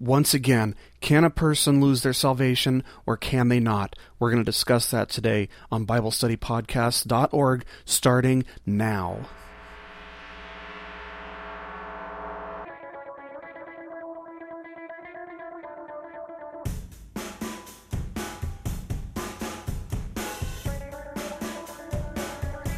Once 0.00 0.32
again, 0.32 0.76
can 1.00 1.24
a 1.24 1.30
person 1.30 1.80
lose 1.80 2.04
their 2.04 2.12
salvation 2.12 2.84
or 3.04 3.16
can 3.16 3.48
they 3.48 3.58
not? 3.58 3.96
We're 4.20 4.30
going 4.30 4.44
to 4.44 4.48
discuss 4.48 4.92
that 4.92 5.08
today 5.08 5.48
on 5.72 5.86
BibleStudyPodcast.org 5.86 7.64
starting 7.84 8.44
now. 8.64 9.28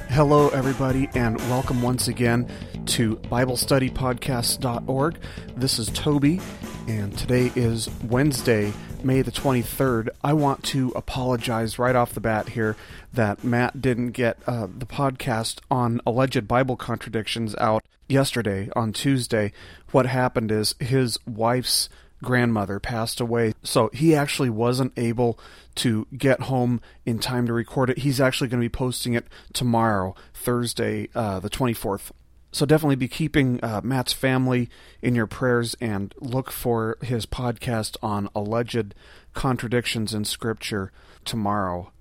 Hello, 0.08 0.48
everybody, 0.48 1.10
and 1.14 1.36
welcome 1.42 1.82
once 1.82 2.08
again 2.08 2.50
to 2.86 3.16
BibleStudyPodcast.org. 3.16 5.18
This 5.56 5.78
is 5.78 5.90
Toby, 5.90 6.40
and 6.86 7.16
today 7.16 7.50
is 7.54 7.88
Wednesday, 8.04 8.72
May 9.02 9.22
the 9.22 9.30
23rd. 9.30 10.08
I 10.22 10.32
want 10.32 10.62
to 10.64 10.92
apologize 10.96 11.78
right 11.78 11.96
off 11.96 12.12
the 12.12 12.20
bat 12.20 12.50
here 12.50 12.76
that 13.12 13.42
Matt 13.42 13.80
didn't 13.80 14.12
get 14.12 14.38
uh, 14.46 14.66
the 14.66 14.86
podcast 14.86 15.60
on 15.70 16.00
alleged 16.06 16.46
Bible 16.46 16.76
contradictions 16.76 17.54
out 17.56 17.84
yesterday 18.08 18.68
on 18.76 18.92
Tuesday. 18.92 19.52
What 19.92 20.06
happened 20.06 20.52
is 20.52 20.74
his 20.78 21.18
wife's 21.26 21.88
grandmother 22.22 22.78
passed 22.78 23.20
away. 23.20 23.54
So 23.62 23.90
he 23.92 24.14
actually 24.14 24.50
wasn't 24.50 24.92
able 24.96 25.38
to 25.76 26.06
get 26.16 26.42
home 26.42 26.80
in 27.06 27.18
time 27.18 27.46
to 27.46 27.52
record 27.52 27.90
it. 27.90 27.98
He's 27.98 28.20
actually 28.20 28.48
going 28.48 28.60
to 28.60 28.64
be 28.64 28.68
posting 28.68 29.14
it 29.14 29.26
tomorrow, 29.52 30.14
Thursday, 30.34 31.08
uh, 31.14 31.40
the 31.40 31.50
24th. 31.50 32.10
So 32.52 32.66
definitely 32.66 32.96
be 32.96 33.08
keeping 33.08 33.60
uh, 33.62 33.80
Matt's 33.84 34.12
family 34.12 34.68
in 35.00 35.14
your 35.14 35.26
prayers 35.26 35.76
and 35.80 36.14
look 36.20 36.50
for 36.50 36.98
his 37.00 37.26
podcast 37.26 37.96
on 38.02 38.28
alleged 38.34 38.94
contradictions 39.34 40.12
in 40.14 40.24
Scripture 40.24 40.92
tomorrow. 41.24 41.92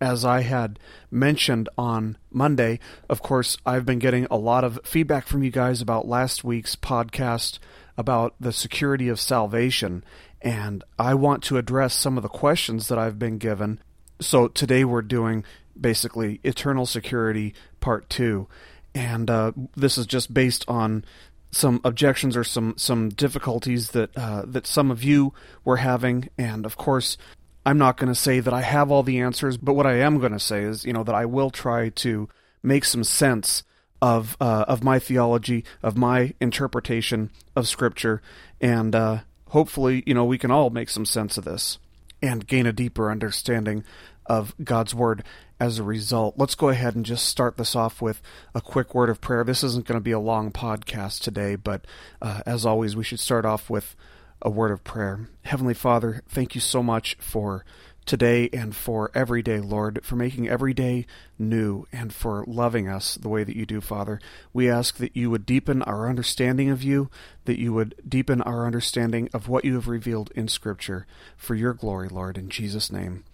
As 0.00 0.24
I 0.24 0.42
had 0.42 0.78
mentioned 1.10 1.68
on 1.78 2.18
Monday, 2.30 2.78
of 3.08 3.22
course, 3.22 3.56
I've 3.64 3.86
been 3.86 3.98
getting 3.98 4.26
a 4.30 4.36
lot 4.36 4.62
of 4.62 4.78
feedback 4.84 5.26
from 5.26 5.42
you 5.42 5.50
guys 5.50 5.80
about 5.80 6.06
last 6.06 6.44
week's 6.44 6.76
podcast 6.76 7.58
about 7.96 8.34
the 8.38 8.52
security 8.52 9.08
of 9.08 9.18
salvation, 9.18 10.04
and 10.42 10.84
I 10.98 11.14
want 11.14 11.42
to 11.44 11.56
address 11.56 11.94
some 11.94 12.18
of 12.18 12.22
the 12.22 12.28
questions 12.28 12.88
that 12.88 12.98
I've 12.98 13.18
been 13.18 13.38
given. 13.38 13.80
So 14.20 14.48
today 14.48 14.84
we're 14.84 15.02
doing 15.02 15.44
basically 15.78 16.40
eternal 16.44 16.84
security 16.84 17.54
part 17.80 18.10
two, 18.10 18.48
and 18.96 19.28
uh, 19.28 19.52
this 19.76 19.98
is 19.98 20.06
just 20.06 20.32
based 20.32 20.64
on 20.66 21.04
some 21.50 21.80
objections 21.84 22.36
or 22.36 22.42
some 22.42 22.74
some 22.78 23.10
difficulties 23.10 23.90
that 23.90 24.16
uh, 24.16 24.42
that 24.46 24.66
some 24.66 24.90
of 24.90 25.04
you 25.04 25.34
were 25.64 25.76
having, 25.76 26.28
and 26.36 26.66
of 26.66 26.76
course. 26.76 27.16
I'm 27.64 27.78
not 27.78 27.96
going 27.96 28.10
to 28.10 28.14
say 28.14 28.38
that 28.38 28.54
I 28.54 28.60
have 28.60 28.92
all 28.92 29.02
the 29.02 29.18
answers, 29.18 29.56
but 29.56 29.74
what 29.74 29.88
I 29.88 29.94
am 29.94 30.20
going 30.20 30.30
to 30.30 30.38
say 30.38 30.62
is, 30.62 30.84
you 30.84 30.92
know, 30.92 31.02
that 31.02 31.16
I 31.16 31.24
will 31.26 31.50
try 31.50 31.88
to 31.88 32.28
make 32.62 32.84
some 32.84 33.02
sense 33.02 33.64
of 34.00 34.36
uh, 34.40 34.66
of 34.68 34.84
my 34.84 35.00
theology, 35.00 35.64
of 35.82 35.96
my 35.96 36.32
interpretation 36.40 37.32
of 37.56 37.66
Scripture, 37.66 38.22
and 38.60 38.94
uh, 38.94 39.18
hopefully, 39.48 40.04
you 40.06 40.14
know, 40.14 40.24
we 40.24 40.38
can 40.38 40.52
all 40.52 40.70
make 40.70 40.88
some 40.88 41.04
sense 41.04 41.36
of 41.36 41.44
this 41.44 41.80
and 42.22 42.46
gain 42.46 42.66
a 42.66 42.72
deeper 42.72 43.10
understanding 43.10 43.82
of 44.26 44.54
God's 44.62 44.94
Word 44.94 45.24
as 45.58 45.78
a 45.78 45.82
result. 45.84 46.34
Let's 46.36 46.54
go 46.54 46.68
ahead 46.68 46.94
and 46.94 47.04
just 47.04 47.26
start 47.26 47.56
this 47.56 47.74
off 47.74 48.02
with 48.02 48.20
a 48.54 48.60
quick 48.60 48.94
word 48.94 49.08
of 49.08 49.20
prayer. 49.20 49.44
This 49.44 49.64
isn't 49.64 49.86
going 49.86 49.98
to 49.98 50.04
be 50.04 50.12
a 50.12 50.20
long 50.20 50.52
podcast 50.52 51.22
today, 51.22 51.56
but 51.56 51.86
uh, 52.20 52.42
as 52.46 52.66
always, 52.66 52.94
we 52.94 53.04
should 53.04 53.20
start 53.20 53.44
off 53.44 53.70
with 53.70 53.96
a 54.42 54.50
word 54.50 54.70
of 54.70 54.84
prayer. 54.84 55.28
Heavenly 55.42 55.74
Father, 55.74 56.22
thank 56.28 56.54
you 56.54 56.60
so 56.60 56.82
much 56.82 57.16
for 57.20 57.64
today 58.04 58.48
and 58.52 58.74
for 58.74 59.10
every 59.14 59.42
day, 59.42 59.58
Lord, 59.58 60.00
for 60.04 60.14
making 60.14 60.48
every 60.48 60.72
day 60.72 61.06
new 61.38 61.86
and 61.92 62.12
for 62.14 62.44
loving 62.46 62.88
us 62.88 63.16
the 63.16 63.28
way 63.28 63.42
that 63.42 63.56
you 63.56 63.66
do, 63.66 63.80
Father. 63.80 64.20
We 64.52 64.70
ask 64.70 64.96
that 64.98 65.16
you 65.16 65.30
would 65.30 65.44
deepen 65.44 65.82
our 65.82 66.08
understanding 66.08 66.70
of 66.70 66.82
you, 66.82 67.10
that 67.46 67.58
you 67.58 67.72
would 67.72 67.96
deepen 68.08 68.40
our 68.42 68.66
understanding 68.66 69.28
of 69.34 69.48
what 69.48 69.64
you 69.64 69.74
have 69.74 69.88
revealed 69.88 70.30
in 70.36 70.48
Scripture 70.48 71.06
for 71.36 71.54
your 71.54 71.74
glory, 71.74 72.08
Lord, 72.08 72.38
in 72.38 72.48
Jesus' 72.48 72.92
name. 72.92 73.24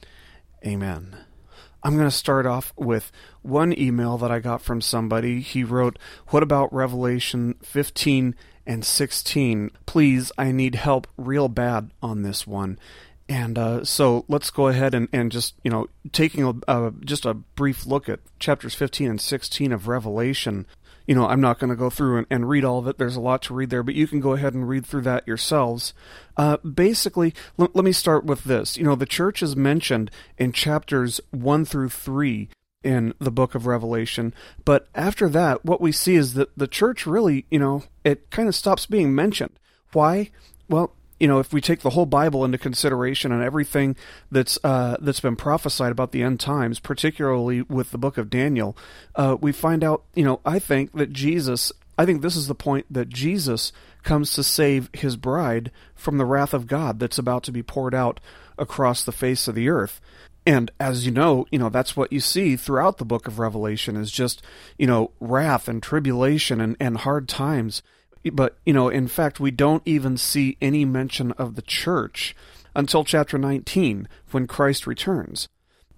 Amen. 0.64 1.16
I'm 1.82 1.96
going 1.96 2.08
to 2.08 2.16
start 2.16 2.46
off 2.46 2.72
with 2.76 3.10
one 3.42 3.76
email 3.78 4.16
that 4.18 4.30
I 4.30 4.38
got 4.38 4.62
from 4.62 4.80
somebody. 4.80 5.40
He 5.40 5.64
wrote, 5.64 5.98
What 6.28 6.42
about 6.42 6.72
Revelation 6.72 7.54
15 7.62 8.34
and 8.66 8.84
16? 8.84 9.70
Please, 9.86 10.30
I 10.38 10.52
need 10.52 10.76
help 10.76 11.06
real 11.16 11.48
bad 11.48 11.90
on 12.02 12.22
this 12.22 12.46
one. 12.46 12.78
And 13.28 13.58
uh, 13.58 13.84
so 13.84 14.24
let's 14.28 14.50
go 14.50 14.68
ahead 14.68 14.94
and, 14.94 15.08
and 15.12 15.32
just, 15.32 15.54
you 15.64 15.70
know, 15.70 15.88
taking 16.12 16.44
a, 16.44 16.54
uh, 16.68 16.90
just 17.04 17.24
a 17.24 17.34
brief 17.34 17.86
look 17.86 18.08
at 18.08 18.20
chapters 18.38 18.74
15 18.74 19.08
and 19.08 19.20
16 19.20 19.72
of 19.72 19.88
Revelation. 19.88 20.66
You 21.06 21.14
know, 21.14 21.26
I'm 21.26 21.40
not 21.40 21.58
going 21.58 21.70
to 21.70 21.76
go 21.76 21.90
through 21.90 22.18
and, 22.18 22.26
and, 22.30 22.48
read 22.48 22.64
all 22.64 22.78
of 22.78 22.86
it. 22.86 22.98
There's 22.98 23.16
a 23.16 23.20
lot 23.20 23.42
to 23.42 23.54
read 23.54 23.70
there, 23.70 23.82
but 23.82 23.94
you 23.94 24.06
can 24.06 24.20
go 24.20 24.32
ahead 24.32 24.54
and 24.54 24.68
read 24.68 24.86
through 24.86 25.02
that 25.02 25.26
yourselves. 25.26 25.94
Uh, 26.36 26.56
basically, 26.58 27.34
l- 27.58 27.70
let 27.74 27.84
me 27.84 27.92
start 27.92 28.24
with 28.24 28.44
this. 28.44 28.76
You 28.76 28.84
know, 28.84 28.94
the 28.94 29.06
church 29.06 29.42
is 29.42 29.56
mentioned 29.56 30.10
in 30.38 30.52
chapters 30.52 31.20
1 31.30 31.64
through 31.64 31.88
3 31.88 32.48
in 32.82 33.14
the 33.18 33.30
book 33.30 33.54
of 33.54 33.66
Revelation. 33.66 34.34
But 34.64 34.88
after 34.94 35.28
that, 35.28 35.64
what 35.64 35.80
we 35.80 35.92
see 35.92 36.16
is 36.16 36.34
that 36.34 36.56
the 36.56 36.66
church 36.66 37.06
really, 37.06 37.46
you 37.50 37.58
know, 37.58 37.84
it 38.04 38.30
kind 38.30 38.48
of 38.48 38.54
stops 38.54 38.86
being 38.86 39.14
mentioned. 39.14 39.58
Why? 39.92 40.30
Well, 40.68 40.94
you 41.22 41.28
know, 41.28 41.38
if 41.38 41.52
we 41.52 41.60
take 41.60 41.82
the 41.82 41.90
whole 41.90 42.04
Bible 42.04 42.44
into 42.44 42.58
consideration 42.58 43.30
and 43.30 43.44
everything 43.44 43.94
that's 44.32 44.58
uh, 44.64 44.96
that's 45.00 45.20
been 45.20 45.36
prophesied 45.36 45.92
about 45.92 46.10
the 46.10 46.20
end 46.20 46.40
times, 46.40 46.80
particularly 46.80 47.62
with 47.62 47.92
the 47.92 47.96
book 47.96 48.18
of 48.18 48.28
Daniel, 48.28 48.76
uh, 49.14 49.36
we 49.40 49.52
find 49.52 49.84
out, 49.84 50.02
you 50.16 50.24
know, 50.24 50.40
I 50.44 50.58
think 50.58 50.90
that 50.94 51.12
Jesus, 51.12 51.70
I 51.96 52.06
think 52.06 52.22
this 52.22 52.34
is 52.34 52.48
the 52.48 52.56
point 52.56 52.86
that 52.90 53.08
Jesus 53.08 53.72
comes 54.02 54.32
to 54.32 54.42
save 54.42 54.90
his 54.94 55.14
bride 55.14 55.70
from 55.94 56.18
the 56.18 56.24
wrath 56.24 56.52
of 56.52 56.66
God 56.66 56.98
that's 56.98 57.18
about 57.18 57.44
to 57.44 57.52
be 57.52 57.62
poured 57.62 57.94
out 57.94 58.18
across 58.58 59.04
the 59.04 59.12
face 59.12 59.46
of 59.46 59.54
the 59.54 59.68
earth. 59.68 60.00
And 60.44 60.72
as 60.80 61.06
you 61.06 61.12
know, 61.12 61.46
you 61.52 61.58
know, 61.60 61.68
that's 61.68 61.96
what 61.96 62.12
you 62.12 62.18
see 62.18 62.56
throughout 62.56 62.98
the 62.98 63.04
book 63.04 63.28
of 63.28 63.38
Revelation 63.38 63.94
is 63.94 64.10
just, 64.10 64.42
you 64.76 64.88
know, 64.88 65.12
wrath 65.20 65.68
and 65.68 65.80
tribulation 65.80 66.60
and, 66.60 66.76
and 66.80 66.96
hard 66.96 67.28
times 67.28 67.80
but, 68.30 68.56
you 68.64 68.72
know, 68.72 68.88
in 68.88 69.08
fact, 69.08 69.40
we 69.40 69.50
don't 69.50 69.82
even 69.84 70.16
see 70.16 70.56
any 70.60 70.84
mention 70.84 71.32
of 71.32 71.54
the 71.54 71.62
church 71.62 72.36
until 72.74 73.04
chapter 73.04 73.38
19 73.38 74.08
when 74.30 74.46
Christ 74.46 74.86
returns. 74.86 75.48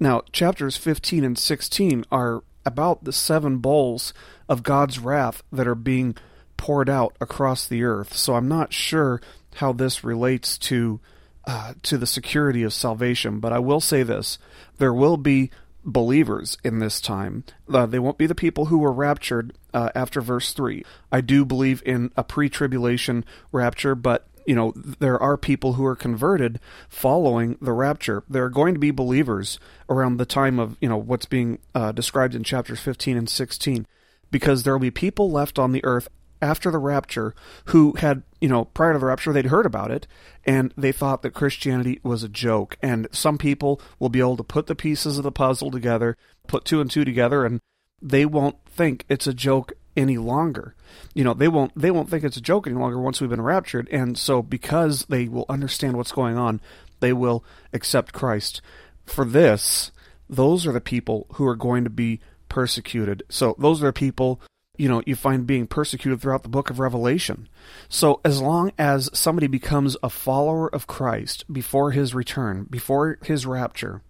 Now, 0.00 0.22
chapters 0.32 0.76
15 0.76 1.24
and 1.24 1.38
16 1.38 2.04
are 2.10 2.42
about 2.66 3.04
the 3.04 3.12
seven 3.12 3.58
bowls 3.58 4.14
of 4.48 4.62
God's 4.62 4.98
wrath 4.98 5.42
that 5.52 5.66
are 5.66 5.74
being 5.74 6.16
poured 6.56 6.88
out 6.88 7.14
across 7.20 7.66
the 7.66 7.84
earth. 7.84 8.16
So 8.16 8.34
I'm 8.34 8.48
not 8.48 8.72
sure 8.72 9.20
how 9.56 9.72
this 9.72 10.02
relates 10.02 10.58
to 10.58 11.00
uh, 11.46 11.74
to 11.82 11.98
the 11.98 12.06
security 12.06 12.62
of 12.62 12.72
salvation, 12.72 13.38
but 13.38 13.52
I 13.52 13.58
will 13.58 13.80
say 13.80 14.02
this: 14.02 14.38
there 14.78 14.94
will 14.94 15.18
be 15.18 15.50
believers 15.84 16.56
in 16.64 16.78
this 16.78 17.00
time. 17.00 17.44
Uh, 17.70 17.84
they 17.84 17.98
won't 17.98 18.16
be 18.16 18.26
the 18.26 18.34
people 18.34 18.66
who 18.66 18.78
were 18.78 18.92
raptured 18.92 19.52
uh, 19.74 19.90
after 19.94 20.20
verse 20.20 20.52
3. 20.54 20.84
I 21.12 21.20
do 21.20 21.44
believe 21.44 21.82
in 21.84 22.10
a 22.16 22.24
pre 22.24 22.48
tribulation 22.48 23.24
rapture, 23.52 23.94
but 23.94 24.26
you 24.46 24.54
know, 24.54 24.72
there 24.76 25.20
are 25.22 25.36
people 25.36 25.74
who 25.74 25.84
are 25.84 25.96
converted 25.96 26.60
following 26.88 27.56
the 27.60 27.72
rapture. 27.72 28.24
There 28.28 28.44
are 28.44 28.50
going 28.50 28.74
to 28.74 28.80
be 28.80 28.90
believers 28.90 29.58
around 29.88 30.16
the 30.16 30.26
time 30.26 30.58
of, 30.58 30.76
you 30.80 30.88
know, 30.88 30.98
what's 30.98 31.26
being 31.26 31.58
uh, 31.74 31.92
described 31.92 32.34
in 32.34 32.44
chapters 32.44 32.80
15 32.80 33.16
and 33.16 33.28
16, 33.28 33.86
because 34.30 34.62
there 34.62 34.74
will 34.74 34.80
be 34.80 34.90
people 34.90 35.30
left 35.30 35.58
on 35.58 35.72
the 35.72 35.84
earth 35.84 36.08
after 36.42 36.70
the 36.70 36.78
rapture 36.78 37.34
who 37.66 37.94
had, 37.94 38.22
you 38.38 38.48
know, 38.48 38.66
prior 38.66 38.92
to 38.92 38.98
the 38.98 39.06
rapture, 39.06 39.32
they'd 39.32 39.46
heard 39.46 39.64
about 39.64 39.90
it 39.90 40.06
and 40.44 40.74
they 40.76 40.92
thought 40.92 41.22
that 41.22 41.32
Christianity 41.32 42.00
was 42.02 42.22
a 42.22 42.28
joke. 42.28 42.76
And 42.82 43.08
some 43.12 43.38
people 43.38 43.80
will 43.98 44.10
be 44.10 44.20
able 44.20 44.36
to 44.36 44.44
put 44.44 44.66
the 44.66 44.74
pieces 44.74 45.16
of 45.16 45.24
the 45.24 45.32
puzzle 45.32 45.70
together, 45.70 46.18
put 46.46 46.66
two 46.66 46.82
and 46.82 46.90
two 46.90 47.04
together, 47.04 47.46
and 47.46 47.60
they 48.02 48.26
won't 48.26 48.56
think 48.66 49.04
it's 49.08 49.26
a 49.26 49.34
joke 49.34 49.72
any 49.96 50.18
longer. 50.18 50.74
You 51.14 51.24
know, 51.24 51.34
they 51.34 51.48
won't 51.48 51.72
they 51.76 51.90
won't 51.90 52.10
think 52.10 52.24
it's 52.24 52.36
a 52.36 52.42
joke 52.42 52.66
any 52.66 52.76
longer 52.76 52.98
once 52.98 53.20
we've 53.20 53.30
been 53.30 53.40
raptured. 53.40 53.88
And 53.90 54.18
so 54.18 54.42
because 54.42 55.06
they 55.06 55.28
will 55.28 55.46
understand 55.48 55.96
what's 55.96 56.12
going 56.12 56.36
on, 56.36 56.60
they 57.00 57.12
will 57.12 57.44
accept 57.72 58.12
Christ. 58.12 58.60
For 59.04 59.24
this, 59.24 59.92
those 60.28 60.66
are 60.66 60.72
the 60.72 60.80
people 60.80 61.26
who 61.34 61.46
are 61.46 61.56
going 61.56 61.84
to 61.84 61.90
be 61.90 62.20
persecuted. 62.48 63.22
So 63.28 63.54
those 63.58 63.82
are 63.82 63.86
the 63.86 63.92
people 63.92 64.40
you 64.76 64.88
know, 64.88 65.02
you 65.06 65.14
find 65.14 65.46
being 65.46 65.66
persecuted 65.66 66.20
throughout 66.20 66.42
the 66.42 66.48
book 66.48 66.68
of 66.68 66.80
Revelation. 66.80 67.48
So 67.88 68.20
as 68.24 68.40
long 68.40 68.72
as 68.78 69.08
somebody 69.12 69.46
becomes 69.46 69.96
a 70.02 70.10
follower 70.10 70.68
of 70.68 70.86
Christ 70.86 71.44
before 71.52 71.92
his 71.92 72.14
return, 72.14 72.66
before 72.68 73.18
his 73.22 73.46
rapture, 73.46 74.02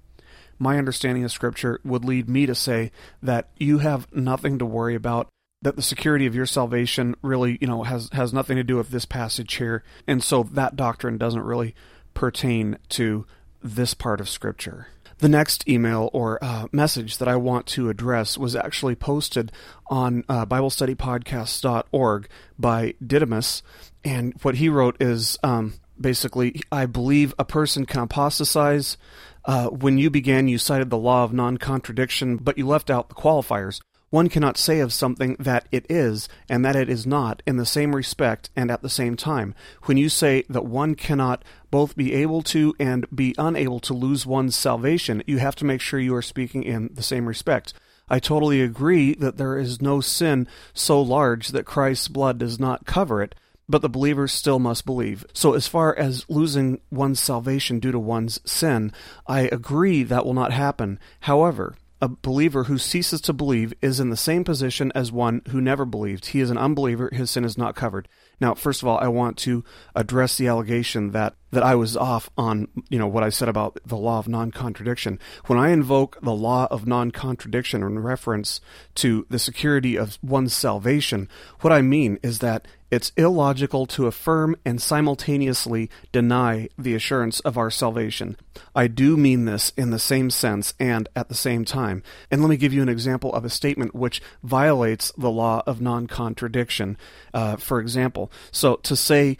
my 0.58 0.78
understanding 0.78 1.24
of 1.24 1.32
scripture 1.32 1.80
would 1.84 2.04
lead 2.04 2.28
me 2.28 2.46
to 2.46 2.54
say 2.54 2.90
that 3.22 3.48
you 3.56 3.78
have 3.78 4.12
nothing 4.12 4.58
to 4.58 4.66
worry 4.66 4.94
about 4.94 5.28
that 5.64 5.76
the 5.76 5.82
security 5.82 6.26
of 6.26 6.34
your 6.34 6.46
salvation 6.46 7.16
really, 7.22 7.56
you 7.60 7.66
know, 7.66 7.82
has 7.82 8.10
has 8.12 8.32
nothing 8.32 8.56
to 8.56 8.62
do 8.62 8.76
with 8.76 8.90
this 8.90 9.06
passage 9.06 9.54
here, 9.54 9.82
and 10.06 10.22
so 10.22 10.42
that 10.42 10.76
doctrine 10.76 11.16
doesn't 11.18 11.42
really 11.42 11.74
pertain 12.12 12.78
to 12.90 13.26
this 13.62 13.94
part 13.94 14.20
of 14.20 14.28
Scripture. 14.28 14.88
The 15.18 15.28
next 15.28 15.66
email 15.66 16.10
or 16.12 16.38
uh, 16.44 16.66
message 16.70 17.16
that 17.16 17.28
I 17.28 17.36
want 17.36 17.66
to 17.68 17.88
address 17.88 18.36
was 18.36 18.54
actually 18.54 18.94
posted 18.94 19.52
on 19.86 20.24
uh, 20.28 20.44
BibleStudyPodcast.org 20.44 22.28
by 22.58 22.94
Didymus, 23.04 23.62
and 24.04 24.34
what 24.42 24.56
he 24.56 24.68
wrote 24.68 25.00
is 25.00 25.38
um, 25.42 25.74
basically, 25.98 26.60
I 26.70 26.84
believe 26.84 27.34
a 27.38 27.44
person 27.44 27.86
can 27.86 28.02
apostatize. 28.02 28.98
Uh, 29.46 29.68
when 29.68 29.98
you 29.98 30.10
began, 30.10 30.48
you 30.48 30.58
cited 30.58 30.90
the 30.90 30.98
law 30.98 31.24
of 31.24 31.32
non 31.32 31.58
contradiction, 31.58 32.36
but 32.36 32.56
you 32.56 32.66
left 32.66 32.90
out 32.90 33.08
the 33.08 33.14
qualifiers. 33.14 33.80
One 34.14 34.28
cannot 34.28 34.56
say 34.56 34.78
of 34.78 34.92
something 34.92 35.34
that 35.40 35.66
it 35.72 35.86
is 35.90 36.28
and 36.48 36.64
that 36.64 36.76
it 36.76 36.88
is 36.88 37.04
not 37.04 37.42
in 37.48 37.56
the 37.56 37.66
same 37.66 37.96
respect 37.96 38.48
and 38.54 38.70
at 38.70 38.80
the 38.80 38.88
same 38.88 39.16
time. 39.16 39.56
When 39.86 39.96
you 39.96 40.08
say 40.08 40.44
that 40.48 40.64
one 40.64 40.94
cannot 40.94 41.44
both 41.72 41.96
be 41.96 42.12
able 42.14 42.42
to 42.42 42.76
and 42.78 43.06
be 43.12 43.34
unable 43.36 43.80
to 43.80 43.92
lose 43.92 44.24
one's 44.24 44.54
salvation, 44.54 45.24
you 45.26 45.38
have 45.38 45.56
to 45.56 45.64
make 45.64 45.80
sure 45.80 45.98
you 45.98 46.14
are 46.14 46.22
speaking 46.22 46.62
in 46.62 46.90
the 46.94 47.02
same 47.02 47.26
respect. 47.26 47.74
I 48.08 48.20
totally 48.20 48.60
agree 48.60 49.14
that 49.14 49.36
there 49.36 49.58
is 49.58 49.82
no 49.82 50.00
sin 50.00 50.46
so 50.74 51.02
large 51.02 51.48
that 51.48 51.66
Christ's 51.66 52.06
blood 52.06 52.38
does 52.38 52.60
not 52.60 52.86
cover 52.86 53.20
it, 53.20 53.34
but 53.68 53.82
the 53.82 53.88
believer 53.88 54.28
still 54.28 54.58
must 54.58 54.84
believe. 54.84 55.24
So, 55.32 55.54
as 55.54 55.66
far 55.66 55.96
as 55.96 56.24
losing 56.28 56.80
one's 56.90 57.20
salvation 57.20 57.80
due 57.80 57.92
to 57.92 57.98
one's 57.98 58.40
sin, 58.44 58.92
I 59.26 59.42
agree 59.42 60.02
that 60.02 60.24
will 60.24 60.34
not 60.34 60.52
happen. 60.52 60.98
However, 61.20 61.76
a 62.04 62.08
believer 62.08 62.64
who 62.64 62.76
ceases 62.76 63.22
to 63.22 63.32
believe 63.32 63.72
is 63.80 63.98
in 63.98 64.10
the 64.10 64.16
same 64.16 64.44
position 64.44 64.92
as 64.94 65.10
one 65.10 65.40
who 65.48 65.60
never 65.60 65.86
believed. 65.86 66.26
He 66.26 66.40
is 66.40 66.50
an 66.50 66.58
unbeliever, 66.58 67.08
his 67.10 67.30
sin 67.30 67.44
is 67.44 67.56
not 67.56 67.74
covered. 67.74 68.08
Now, 68.40 68.52
first 68.52 68.82
of 68.82 68.88
all, 68.88 68.98
I 68.98 69.08
want 69.08 69.38
to 69.38 69.64
address 69.94 70.36
the 70.36 70.48
allegation 70.48 71.12
that, 71.12 71.34
that 71.52 71.62
I 71.62 71.76
was 71.76 71.96
off 71.96 72.28
on, 72.36 72.68
you 72.90 72.98
know, 72.98 73.06
what 73.06 73.22
I 73.22 73.30
said 73.30 73.48
about 73.48 73.78
the 73.86 73.96
law 73.96 74.18
of 74.18 74.28
non-contradiction. 74.28 75.18
When 75.46 75.58
I 75.58 75.70
invoke 75.70 76.20
the 76.20 76.34
law 76.34 76.68
of 76.70 76.86
non-contradiction 76.86 77.82
in 77.82 77.98
reference 78.00 78.60
to 78.96 79.24
the 79.30 79.38
security 79.38 79.96
of 79.96 80.18
one's 80.20 80.52
salvation, 80.52 81.26
what 81.60 81.72
I 81.72 81.80
mean 81.80 82.18
is 82.22 82.40
that 82.40 82.66
it's 82.94 83.10
illogical 83.16 83.86
to 83.86 84.06
affirm 84.06 84.54
and 84.64 84.80
simultaneously 84.80 85.90
deny 86.12 86.68
the 86.78 86.94
assurance 86.94 87.40
of 87.40 87.58
our 87.58 87.68
salvation. 87.68 88.36
I 88.72 88.86
do 88.86 89.16
mean 89.16 89.46
this 89.46 89.72
in 89.76 89.90
the 89.90 89.98
same 89.98 90.30
sense 90.30 90.74
and 90.78 91.08
at 91.16 91.28
the 91.28 91.34
same 91.34 91.64
time. 91.64 92.04
And 92.30 92.40
let 92.40 92.48
me 92.48 92.56
give 92.56 92.72
you 92.72 92.82
an 92.82 92.88
example 92.88 93.32
of 93.34 93.44
a 93.44 93.50
statement 93.50 93.96
which 93.96 94.22
violates 94.44 95.12
the 95.18 95.30
law 95.30 95.64
of 95.66 95.80
non 95.80 96.06
contradiction. 96.06 96.96
Uh, 97.34 97.56
for 97.56 97.80
example, 97.80 98.30
so 98.52 98.76
to 98.76 98.94
say 98.94 99.38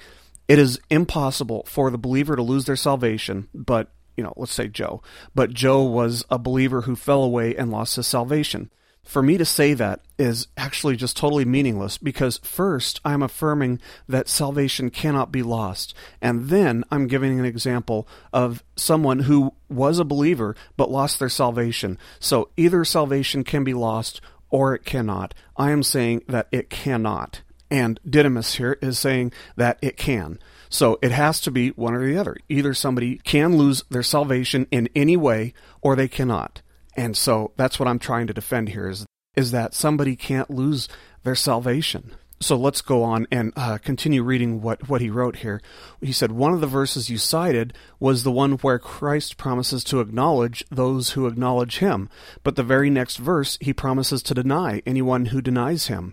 it 0.48 0.58
is 0.58 0.80
impossible 0.90 1.64
for 1.68 1.92
the 1.92 1.98
believer 1.98 2.34
to 2.34 2.42
lose 2.42 2.64
their 2.64 2.74
salvation, 2.74 3.48
but, 3.54 3.92
you 4.16 4.24
know, 4.24 4.34
let's 4.36 4.52
say 4.52 4.66
Joe, 4.66 5.00
but 5.32 5.54
Joe 5.54 5.84
was 5.84 6.24
a 6.28 6.40
believer 6.40 6.82
who 6.82 6.96
fell 6.96 7.22
away 7.22 7.54
and 7.54 7.70
lost 7.70 7.94
his 7.94 8.08
salvation. 8.08 8.70
For 9.04 9.22
me 9.22 9.36
to 9.38 9.44
say 9.44 9.74
that 9.74 10.00
is 10.18 10.48
actually 10.56 10.96
just 10.96 11.16
totally 11.16 11.44
meaningless 11.44 11.98
because 11.98 12.38
first 12.38 13.00
I'm 13.04 13.22
affirming 13.22 13.80
that 14.08 14.28
salvation 14.28 14.90
cannot 14.90 15.30
be 15.30 15.42
lost, 15.42 15.94
and 16.22 16.48
then 16.48 16.84
I'm 16.90 17.06
giving 17.06 17.38
an 17.38 17.44
example 17.44 18.08
of 18.32 18.64
someone 18.76 19.20
who 19.20 19.52
was 19.68 19.98
a 19.98 20.04
believer 20.04 20.56
but 20.76 20.90
lost 20.90 21.18
their 21.18 21.28
salvation. 21.28 21.98
So 22.18 22.48
either 22.56 22.84
salvation 22.84 23.44
can 23.44 23.62
be 23.62 23.74
lost 23.74 24.20
or 24.50 24.74
it 24.74 24.84
cannot. 24.84 25.34
I 25.56 25.70
am 25.70 25.82
saying 25.82 26.22
that 26.28 26.48
it 26.50 26.70
cannot. 26.70 27.42
And 27.70 27.98
Didymus 28.08 28.54
here 28.54 28.78
is 28.80 28.98
saying 28.98 29.32
that 29.56 29.78
it 29.82 29.96
can. 29.96 30.38
So 30.68 30.98
it 31.02 31.12
has 31.12 31.40
to 31.40 31.50
be 31.50 31.70
one 31.70 31.94
or 31.94 32.06
the 32.06 32.16
other. 32.16 32.36
Either 32.48 32.72
somebody 32.72 33.18
can 33.18 33.56
lose 33.56 33.84
their 33.90 34.02
salvation 34.02 34.66
in 34.70 34.88
any 34.94 35.16
way 35.16 35.54
or 35.82 35.94
they 35.94 36.08
cannot. 36.08 36.62
And 36.96 37.16
so 37.16 37.52
that's 37.56 37.78
what 37.78 37.88
I'm 37.88 37.98
trying 37.98 38.26
to 38.28 38.34
defend 38.34 38.70
here 38.70 38.88
is, 38.88 39.06
is 39.36 39.50
that 39.50 39.74
somebody 39.74 40.16
can't 40.16 40.50
lose 40.50 40.88
their 41.22 41.34
salvation. 41.34 42.12
So 42.40 42.56
let's 42.56 42.82
go 42.82 43.02
on 43.02 43.26
and 43.30 43.52
uh, 43.56 43.78
continue 43.78 44.22
reading 44.22 44.60
what, 44.60 44.88
what 44.88 45.00
he 45.00 45.08
wrote 45.08 45.36
here. 45.36 45.62
He 46.02 46.12
said, 46.12 46.32
One 46.32 46.52
of 46.52 46.60
the 46.60 46.66
verses 46.66 47.08
you 47.08 47.16
cited 47.16 47.72
was 47.98 48.22
the 48.22 48.32
one 48.32 48.52
where 48.58 48.78
Christ 48.78 49.36
promises 49.36 49.82
to 49.84 50.00
acknowledge 50.00 50.64
those 50.70 51.10
who 51.10 51.26
acknowledge 51.26 51.78
him. 51.78 52.10
But 52.42 52.56
the 52.56 52.62
very 52.62 52.90
next 52.90 53.16
verse, 53.16 53.56
he 53.60 53.72
promises 53.72 54.22
to 54.24 54.34
deny 54.34 54.82
anyone 54.84 55.26
who 55.26 55.40
denies 55.40 55.86
him. 55.86 56.12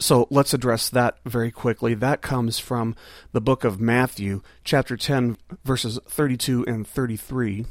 So 0.00 0.26
let's 0.30 0.54
address 0.54 0.88
that 0.90 1.18
very 1.24 1.50
quickly. 1.50 1.94
That 1.94 2.22
comes 2.22 2.58
from 2.58 2.96
the 3.32 3.40
book 3.40 3.64
of 3.64 3.80
Matthew, 3.80 4.42
chapter 4.64 4.96
10, 4.96 5.36
verses 5.64 5.98
32 6.08 6.64
and 6.66 6.86
33. 6.86 7.66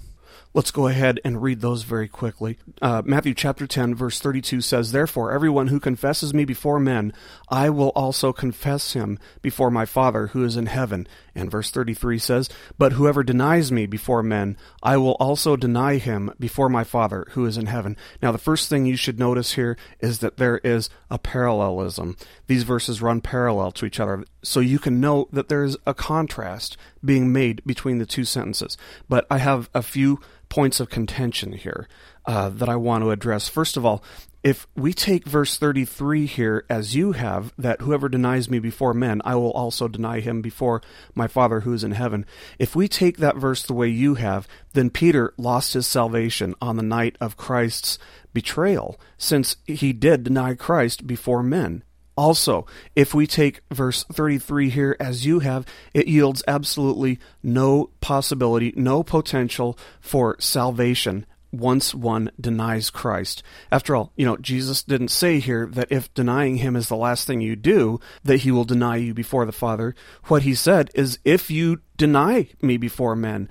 Let's 0.53 0.71
go 0.71 0.87
ahead 0.87 1.19
and 1.23 1.41
read 1.41 1.61
those 1.61 1.83
very 1.83 2.07
quickly. 2.07 2.57
Uh, 2.81 3.03
Matthew 3.05 3.33
chapter 3.33 3.67
10, 3.67 3.93
verse 3.93 4.19
32 4.19 4.61
says, 4.61 4.91
Therefore, 4.91 5.31
everyone 5.31 5.67
who 5.67 5.79
confesses 5.79 6.33
me 6.33 6.45
before 6.45 6.79
men, 6.79 7.13
I 7.49 7.69
will 7.69 7.89
also 7.89 8.33
confess 8.33 8.93
him 8.93 9.19
before 9.41 9.69
my 9.69 9.85
Father 9.85 10.27
who 10.27 10.43
is 10.43 10.55
in 10.55 10.65
heaven. 10.65 11.07
And 11.35 11.51
verse 11.51 11.69
33 11.69 12.17
says, 12.17 12.49
But 12.77 12.93
whoever 12.93 13.23
denies 13.23 13.71
me 13.71 13.85
before 13.85 14.23
men, 14.23 14.57
I 14.81 14.97
will 14.97 15.17
also 15.19 15.55
deny 15.55 15.97
him 15.97 16.31
before 16.39 16.69
my 16.69 16.83
Father 16.83 17.27
who 17.31 17.45
is 17.45 17.57
in 17.57 17.67
heaven. 17.67 17.95
Now, 18.21 18.31
the 18.31 18.37
first 18.37 18.69
thing 18.69 18.85
you 18.85 18.95
should 18.95 19.19
notice 19.19 19.53
here 19.53 19.77
is 19.99 20.19
that 20.19 20.37
there 20.37 20.57
is 20.59 20.89
a 21.11 21.19
parallelism. 21.19 22.17
These 22.47 22.63
verses 22.63 23.01
run 23.01 23.21
parallel 23.21 23.71
to 23.73 23.85
each 23.85 23.99
other, 23.99 24.25
so 24.41 24.59
you 24.59 24.79
can 24.79 24.99
note 24.99 25.31
that 25.33 25.49
there 25.49 25.63
is 25.63 25.77
a 25.85 25.93
contrast 25.93 26.77
being 27.05 27.31
made 27.31 27.61
between 27.65 27.99
the 27.99 28.05
two 28.05 28.23
sentences. 28.23 28.77
But 29.07 29.27
I 29.29 29.37
have 29.37 29.69
a 29.73 29.83
few 29.83 30.19
points 30.49 30.79
of 30.79 30.89
contention 30.89 31.53
here 31.53 31.87
uh, 32.25 32.49
that 32.49 32.69
I 32.69 32.75
want 32.75 33.03
to 33.03 33.11
address. 33.11 33.47
First 33.47 33.77
of 33.77 33.85
all, 33.85 34.03
if 34.43 34.67
we 34.75 34.93
take 34.93 35.25
verse 35.25 35.57
33 35.57 36.25
here 36.25 36.63
as 36.69 36.95
you 36.95 37.13
have, 37.13 37.53
that 37.57 37.81
whoever 37.81 38.07
denies 38.07 38.49
me 38.49 38.59
before 38.59 38.93
men, 38.93 39.21
I 39.25 39.35
will 39.35 39.51
also 39.51 39.87
deny 39.87 40.19
him 40.19 40.41
before 40.41 40.81
my 41.15 41.27
Father 41.27 41.61
who 41.61 41.73
is 41.73 41.83
in 41.83 41.91
heaven. 41.91 42.25
If 42.59 42.75
we 42.75 42.87
take 42.87 43.17
that 43.17 43.37
verse 43.37 43.63
the 43.63 43.73
way 43.73 43.89
you 43.89 44.15
have, 44.15 44.47
then 44.73 44.89
Peter 44.89 45.33
lost 45.37 45.73
his 45.73 45.87
salvation 45.87 46.55
on 46.61 46.77
the 46.77 46.83
night 46.83 47.17
of 47.19 47.35
Christ's 47.35 47.99
betrayal, 48.33 48.99
since 49.17 49.57
he 49.65 49.91
did 49.91 50.23
deny 50.23 50.53
Christ 50.53 51.07
before 51.07 51.43
men. 51.43 51.83
Also, 52.17 52.65
if 52.95 53.13
we 53.13 53.27
take 53.27 53.61
verse 53.71 54.03
33 54.11 54.71
here 54.71 54.97
as 54.99 55.25
you 55.25 55.39
have, 55.39 55.65
it 55.93 56.07
yields 56.07 56.43
absolutely 56.47 57.19
no 57.43 57.91
possibility, 58.01 58.73
no 58.75 59.03
potential 59.03 59.77
for 60.01 60.35
salvation 60.39 61.25
once 61.51 61.93
one 61.93 62.31
denies 62.39 62.89
Christ. 62.89 63.43
After 63.71 63.95
all, 63.95 64.11
you 64.15 64.25
know, 64.25 64.37
Jesus 64.37 64.83
didn't 64.83 65.09
say 65.09 65.39
here 65.39 65.67
that 65.73 65.91
if 65.91 66.13
denying 66.13 66.57
him 66.57 66.75
is 66.75 66.89
the 66.89 66.95
last 66.95 67.27
thing 67.27 67.39
you 67.39 67.55
do, 67.55 67.99
that 68.23 68.41
he 68.41 68.51
will 68.51 68.65
deny 68.65 68.97
you 68.97 69.13
before 69.13 69.45
the 69.45 69.51
Father. 69.51 69.95
What 70.25 70.41
he 70.41 70.55
said 70.55 70.89
is 70.93 71.19
if 71.23 71.49
you 71.49 71.81
deny 71.97 72.49
me 72.61 72.77
before 72.77 73.15
men, 73.15 73.47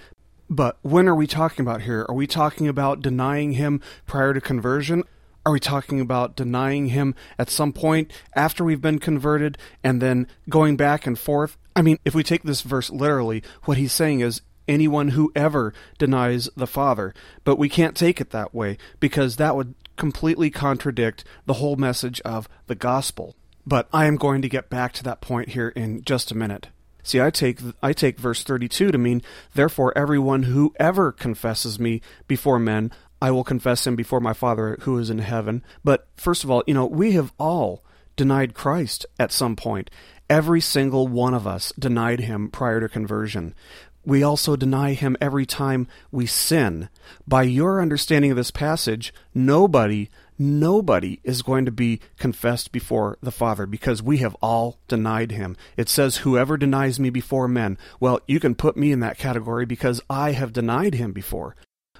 but 0.48 0.78
when 0.82 1.08
are 1.08 1.14
we 1.14 1.26
talking 1.26 1.64
about 1.64 1.82
here? 1.82 2.06
Are 2.08 2.14
we 2.14 2.26
talking 2.26 2.68
about 2.68 3.00
denying 3.00 3.52
him 3.52 3.80
prior 4.06 4.34
to 4.34 4.40
conversion? 4.40 5.04
Are 5.46 5.52
we 5.52 5.60
talking 5.60 6.00
about 6.00 6.34
denying 6.34 6.88
him 6.88 7.14
at 7.38 7.50
some 7.50 7.72
point 7.72 8.10
after 8.34 8.64
we've 8.64 8.80
been 8.80 8.98
converted 8.98 9.56
and 9.84 10.02
then 10.02 10.26
going 10.48 10.76
back 10.76 11.06
and 11.06 11.16
forth? 11.16 11.56
I 11.76 11.82
mean, 11.82 11.98
if 12.04 12.16
we 12.16 12.24
take 12.24 12.42
this 12.42 12.62
verse 12.62 12.90
literally, 12.90 13.44
what 13.62 13.78
he's 13.78 13.92
saying 13.92 14.20
is 14.20 14.42
anyone 14.66 15.10
who 15.10 15.30
ever 15.36 15.72
denies 15.98 16.48
the 16.56 16.66
Father. 16.66 17.14
But 17.44 17.60
we 17.60 17.68
can't 17.68 17.96
take 17.96 18.20
it 18.20 18.30
that 18.30 18.56
way 18.56 18.76
because 18.98 19.36
that 19.36 19.54
would 19.54 19.76
completely 19.94 20.50
contradict 20.50 21.22
the 21.46 21.54
whole 21.54 21.76
message 21.76 22.20
of 22.22 22.48
the 22.66 22.74
gospel. 22.74 23.36
But 23.64 23.88
I 23.92 24.06
am 24.06 24.16
going 24.16 24.42
to 24.42 24.48
get 24.48 24.68
back 24.68 24.92
to 24.94 25.04
that 25.04 25.20
point 25.20 25.50
here 25.50 25.68
in 25.68 26.02
just 26.02 26.32
a 26.32 26.36
minute. 26.36 26.70
See, 27.06 27.20
I 27.20 27.30
take 27.30 27.60
I 27.80 27.92
take 27.92 28.18
verse 28.18 28.42
32 28.42 28.90
to 28.90 28.98
mean, 28.98 29.22
therefore 29.54 29.96
everyone 29.96 30.42
who 30.42 30.74
ever 30.80 31.12
confesses 31.12 31.78
me 31.78 32.00
before 32.26 32.58
men, 32.58 32.90
I 33.20 33.30
will 33.30 33.44
confess 33.44 33.86
him 33.86 33.96
before 33.96 34.20
my 34.20 34.32
Father 34.32 34.76
who 34.82 34.98
is 34.98 35.10
in 35.10 35.18
heaven. 35.18 35.62
But 35.82 36.06
first 36.16 36.44
of 36.44 36.50
all, 36.50 36.62
you 36.66 36.74
know, 36.74 36.86
we 36.86 37.12
have 37.12 37.32
all 37.38 37.82
denied 38.16 38.54
Christ 38.54 39.06
at 39.18 39.32
some 39.32 39.56
point. 39.56 39.90
Every 40.28 40.60
single 40.60 41.06
one 41.06 41.34
of 41.34 41.46
us 41.46 41.72
denied 41.78 42.20
him 42.20 42.50
prior 42.50 42.80
to 42.80 42.88
conversion. 42.88 43.54
We 44.04 44.22
also 44.22 44.54
deny 44.54 44.92
him 44.92 45.16
every 45.20 45.46
time 45.46 45.88
we 46.12 46.26
sin. 46.26 46.88
By 47.26 47.42
your 47.42 47.82
understanding 47.82 48.30
of 48.30 48.36
this 48.36 48.52
passage, 48.52 49.12
nobody, 49.34 50.10
nobody 50.38 51.20
is 51.24 51.42
going 51.42 51.64
to 51.64 51.72
be 51.72 52.00
confessed 52.16 52.70
before 52.70 53.18
the 53.20 53.32
Father 53.32 53.66
because 53.66 54.02
we 54.02 54.18
have 54.18 54.36
all 54.40 54.78
denied 54.86 55.32
him. 55.32 55.56
It 55.76 55.88
says, 55.88 56.18
Whoever 56.18 56.56
denies 56.56 57.00
me 57.00 57.10
before 57.10 57.48
men. 57.48 57.78
Well, 57.98 58.20
you 58.28 58.38
can 58.38 58.54
put 58.54 58.76
me 58.76 58.92
in 58.92 59.00
that 59.00 59.18
category 59.18 59.66
because 59.66 60.00
I 60.08 60.32
have 60.32 60.52
denied 60.52 60.94
him 60.94 61.12
before. 61.12 61.56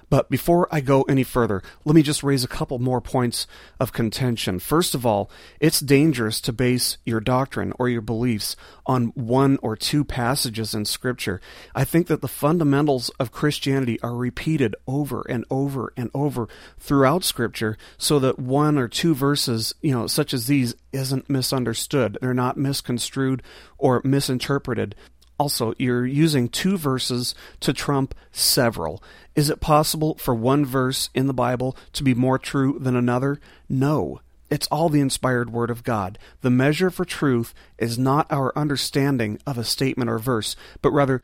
But 0.09 0.29
before 0.29 0.67
I 0.71 0.79
go 0.79 1.01
any 1.03 1.23
further, 1.23 1.61
let 1.83 1.95
me 1.95 2.01
just 2.01 2.23
raise 2.23 2.43
a 2.43 2.47
couple 2.47 2.79
more 2.79 3.01
points 3.01 3.45
of 3.79 3.91
contention. 3.91 4.59
First 4.59 4.95
of 4.95 5.05
all, 5.05 5.29
it's 5.59 5.79
dangerous 5.81 6.39
to 6.41 6.53
base 6.53 6.97
your 7.05 7.19
doctrine 7.19 7.73
or 7.77 7.89
your 7.89 8.01
beliefs 8.01 8.55
on 8.85 9.07
one 9.15 9.57
or 9.61 9.75
two 9.75 10.05
passages 10.05 10.73
in 10.73 10.85
Scripture. 10.85 11.41
I 11.75 11.83
think 11.83 12.07
that 12.07 12.21
the 12.21 12.27
fundamentals 12.27 13.09
of 13.19 13.33
Christianity 13.33 13.99
are 14.01 14.15
repeated 14.15 14.75
over 14.87 15.25
and 15.29 15.43
over 15.51 15.91
and 15.97 16.09
over 16.13 16.47
throughout 16.79 17.23
Scripture 17.23 17.77
so 17.97 18.17
that 18.19 18.39
one 18.39 18.77
or 18.77 18.87
two 18.87 19.13
verses, 19.13 19.75
you 19.81 19.91
know, 19.91 20.07
such 20.07 20.33
as 20.33 20.47
these, 20.47 20.73
isn't 20.93 21.29
misunderstood. 21.29 22.17
They're 22.21 22.33
not 22.33 22.57
misconstrued 22.57 23.43
or 23.77 24.01
misinterpreted. 24.03 24.95
Also, 25.39 25.73
you're 25.77 26.05
using 26.05 26.49
two 26.49 26.77
verses 26.77 27.35
to 27.59 27.73
trump 27.73 28.15
several. 28.31 29.03
Is 29.35 29.49
it 29.49 29.61
possible 29.61 30.15
for 30.15 30.33
one 30.33 30.65
verse 30.65 31.09
in 31.13 31.27
the 31.27 31.33
Bible 31.33 31.77
to 31.93 32.03
be 32.03 32.15
more 32.15 32.39
true 32.39 32.77
than 32.79 32.95
another? 32.95 33.39
No. 33.69 34.21
It's 34.49 34.67
all 34.67 34.89
the 34.89 35.01
inspired 35.01 35.51
Word 35.51 35.69
of 35.69 35.83
God. 35.83 36.17
The 36.41 36.49
measure 36.49 36.89
for 36.89 37.05
truth 37.05 37.53
is 37.77 37.99
not 37.99 38.31
our 38.31 38.57
understanding 38.57 39.39
of 39.45 39.57
a 39.57 39.63
statement 39.63 40.09
or 40.09 40.17
verse, 40.17 40.55
but 40.81 40.91
rather 40.91 41.21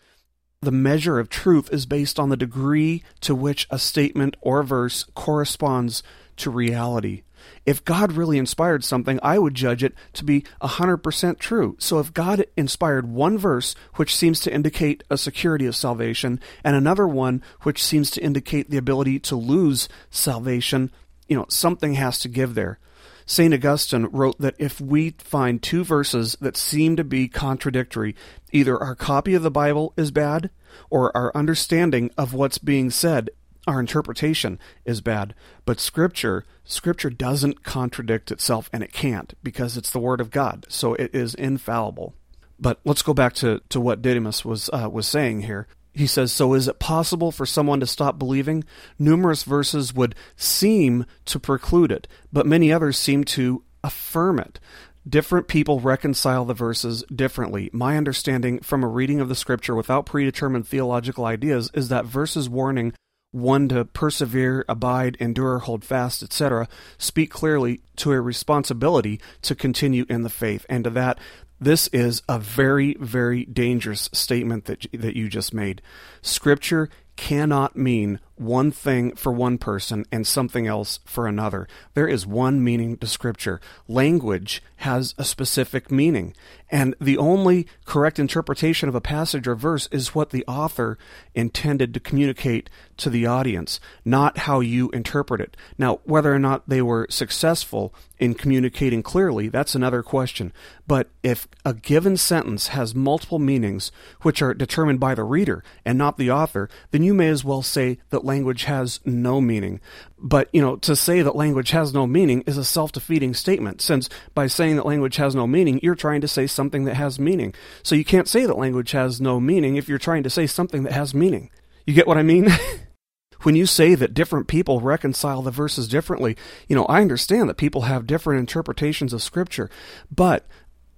the 0.62 0.72
measure 0.72 1.20
of 1.20 1.30
truth 1.30 1.72
is 1.74 1.86
based 1.86 2.20
on 2.20 2.30
the 2.30 2.38
degree 2.38 3.04
to 3.22 3.34
which 3.34 3.68
a 3.70 3.80
statement 3.80 4.38
or 4.42 4.64
verse 4.64 5.06
corresponds 5.14 6.04
to 6.38 6.50
reality. 6.50 7.24
If 7.66 7.84
God 7.84 8.14
really 8.14 8.38
inspired 8.38 8.84
something, 8.84 9.20
I 9.22 9.40
would 9.40 9.54
judge 9.54 9.84
it 9.84 9.94
to 10.14 10.24
be 10.24 10.46
100% 10.62 11.40
true. 11.40 11.76
So 11.80 12.00
if 12.00 12.14
God 12.14 12.46
inspired 12.56 13.10
one 13.10 13.38
verse 13.38 13.76
which 13.96 14.16
seems 14.16 14.40
to 14.42 14.54
indicate 14.54 15.04
a 15.10 15.18
security 15.18 15.66
of 15.66 15.76
salvation 15.76 16.40
and 16.64 16.76
another 16.76 17.08
one 17.08 17.42
which 17.62 17.84
seems 17.84 18.10
to 18.12 18.24
indicate 18.24 18.70
the 18.70 18.78
ability 18.78 19.20
to 19.20 19.36
lose 19.36 19.90
salvation, 20.10 20.92
you 21.28 21.38
know, 21.38 21.46
something 21.50 21.94
has 21.94 22.20
to 22.20 22.30
give 22.30 22.56
there. 22.56 22.80
St. 23.26 23.54
Augustine 23.54 24.06
wrote 24.08 24.38
that 24.40 24.56
if 24.60 24.82
we 24.82 25.12
find 25.12 25.62
two 25.62 25.84
verses 25.86 26.36
that 26.42 26.58
seem 26.58 26.98
to 26.98 27.06
be 27.06 27.30
contradictory, 27.30 28.16
either 28.52 28.78
our 28.78 28.96
copy 28.96 29.34
of 29.34 29.44
the 29.44 29.52
Bible 29.52 29.94
is 29.96 30.12
bad 30.12 30.50
or 30.90 31.16
our 31.16 31.32
understanding 31.34 32.12
of 32.18 32.34
what's 32.34 32.58
being 32.58 32.90
said 32.90 33.30
our 33.68 33.80
interpretation 33.80 34.60
is 34.86 35.02
bad 35.02 35.34
but 35.66 35.80
scripture 35.80 36.46
scripture 36.64 37.10
doesn't 37.10 37.64
contradict 37.64 38.32
itself 38.32 38.70
and 38.74 38.84
it 38.84 38.92
can't 38.92 39.34
because 39.44 39.78
it's 39.78 39.92
the 39.92 40.00
word 40.00 40.20
of 40.20 40.32
god 40.32 40.66
so 40.70 40.94
it 40.96 41.14
is 41.14 41.36
infallible. 41.36 42.14
But 42.60 42.80
let's 42.84 43.02
go 43.02 43.14
back 43.14 43.34
to, 43.36 43.62
to 43.70 43.80
what 43.80 44.02
didymus 44.02 44.46
was 44.46 44.70
uh, 44.72 44.90
was 44.92 45.08
saying 45.08 45.42
here. 45.42 45.68
He 45.94 46.08
says 46.08 46.32
so 46.32 46.54
is 46.54 46.68
it 46.68 46.80
possible 46.80 47.32
for 47.32 47.46
someone 47.46 47.80
to 47.80 47.88
stop 47.88 48.18
believing? 48.18 48.64
Numerous 48.98 49.44
verses 49.44 49.94
would 49.94 50.16
seem 50.36 51.06
to 51.26 51.40
preclude 51.40 51.92
it 51.92 52.08
but 52.32 52.48
many 52.48 52.72
others 52.72 52.98
seem 52.98 53.24
to 53.26 53.64
affirm 53.84 54.40
it. 54.40 54.60
Different 55.08 55.50
people 55.50 55.82
reconcile 55.82 56.46
the 56.46 56.54
verses 56.54 57.04
differently. 57.14 57.70
My 57.74 57.98
understanding 57.98 58.60
from 58.60 58.84
a 58.84 58.88
reading 58.88 59.20
of 59.20 59.28
the 59.28 59.36
scripture 59.36 59.76
without 59.76 60.06
predetermined 60.06 60.66
theological 60.66 61.26
ideas 61.26 61.70
is 61.74 61.90
that 61.90 62.06
verses 62.06 62.50
warning 62.50 62.94
one 63.34 63.68
to 63.70 63.84
persevere, 63.84 64.64
abide, 64.70 65.18
endure, 65.20 65.60
hold 65.60 65.84
fast, 65.84 66.24
etc., 66.24 66.68
speak 66.98 67.32
clearly 67.32 67.82
to 67.98 68.12
a 68.12 68.22
responsibility 68.22 69.20
to 69.42 69.56
continue 69.56 70.06
in 70.08 70.22
the 70.22 70.30
faith. 70.30 70.66
And 70.70 70.84
to 70.86 70.90
that, 70.92 71.20
this 71.60 71.88
is 71.90 72.22
a 72.30 72.40
very, 72.40 72.94
very 72.96 73.46
dangerous 73.46 74.10
statement 74.14 74.66
that, 74.66 74.86
that 74.94 75.16
you 75.16 75.30
just 75.30 75.54
made. 75.54 75.82
Scripture 76.22 76.90
cannot 77.16 77.76
mean 77.76 78.20
one 78.36 78.72
thing 78.72 79.16
for 79.16 79.32
one 79.32 79.58
person 79.58 80.06
and 80.12 80.26
something 80.26 80.68
else 80.68 81.00
for 81.06 81.28
another. 81.28 81.68
There 81.94 82.08
is 82.08 82.26
one 82.26 82.64
meaning 82.64 82.98
to 82.98 83.08
Scripture. 83.08 83.62
Language 83.88 84.62
has 84.78 85.14
a 85.18 85.24
specific 85.24 85.92
meaning, 85.92 86.36
and 86.70 86.96
the 87.00 87.18
only 87.18 87.68
correct 87.86 88.20
interpretation 88.20 88.90
of 88.90 88.96
a 88.96 89.02
passage 89.02 89.48
or 89.48 89.56
verse 89.56 89.88
is 89.92 90.16
what 90.16 90.32
the 90.32 90.46
author 90.48 90.98
intended 91.36 91.94
to 91.94 92.00
communicate 92.00 92.70
to 92.98 93.10
the 93.10 93.26
audience, 93.26 93.80
not 94.04 94.40
how 94.40 94.60
you 94.60 94.90
interpret 94.90 95.40
it. 95.40 95.56
Now, 95.78 96.00
whether 96.04 96.34
or 96.34 96.40
not 96.40 96.68
they 96.68 96.82
were 96.82 97.08
successful 97.10 97.94
in 98.20 98.34
communicating 98.34 99.04
clearly, 99.04 99.50
that's 99.50 99.76
another 99.76 100.04
question. 100.04 100.54
But 100.88 101.10
if 101.22 101.48
a 101.66 101.74
given 101.74 102.18
sentence 102.18 102.68
has 102.68 102.96
multiple 102.96 103.40
meanings, 103.40 103.92
which 104.22 104.42
are 104.42 104.54
determined 104.54 105.00
by 105.00 105.16
the 105.16 105.24
reader 105.24 105.64
and 105.86 105.98
not 105.98 106.18
the 106.18 106.32
author, 106.32 106.70
then 106.92 107.04
you 107.04 107.14
may 107.14 107.30
as 107.30 107.44
well 107.44 107.62
say 107.62 108.00
that 108.24 108.28
language 108.28 108.64
has 108.64 109.00
no 109.06 109.42
meaning. 109.42 109.80
But, 110.18 110.50
you 110.54 110.62
know, 110.62 110.78
to 110.78 110.96
say 110.96 111.22
that 111.22 111.36
language 111.36 111.72
has 111.72 111.94
no 111.94 112.08
meaning 112.08 112.42
is 112.48 112.58
a 112.58 112.64
self 112.64 112.92
defeating 112.92 113.34
statement, 113.34 113.82
since 113.82 114.10
by 114.34 114.48
saying 114.48 114.78
that 114.78 114.86
language 114.86 115.18
has 115.18 115.36
no 115.36 115.46
meaning, 115.46 115.80
you're 115.84 115.96
trying 115.96 116.22
to 116.22 116.28
say 116.28 116.48
something 116.48 116.86
that 116.86 116.96
has 116.96 117.20
meaning. 117.20 117.54
So 117.84 117.96
you 117.96 118.06
can't 118.06 118.28
say 118.28 118.46
that 118.46 118.58
language 118.58 118.92
has 118.92 119.20
no 119.20 119.40
meaning 119.40 119.76
if 119.76 119.90
you're 119.90 119.98
trying 119.98 120.24
to 120.24 120.30
say 120.30 120.48
something 120.48 120.84
that 120.84 120.94
has 120.94 121.14
meaning. 121.14 121.50
You 121.86 121.94
get 121.94 122.08
what 122.08 122.18
I 122.18 122.24
mean? 122.24 122.50
when 123.42 123.56
you 123.56 123.66
say 123.66 123.94
that 123.96 124.14
different 124.14 124.48
people 124.48 124.80
reconcile 124.80 125.42
the 125.42 125.52
verses 125.52 125.88
differently, 125.88 126.38
you 126.68 126.76
know, 126.76 126.86
I 126.86 127.02
understand 127.02 127.50
that 127.50 127.58
people 127.58 127.82
have 127.82 128.08
different 128.08 128.40
interpretations 128.40 129.12
of 129.12 129.22
Scripture, 129.22 129.70
but 130.10 130.48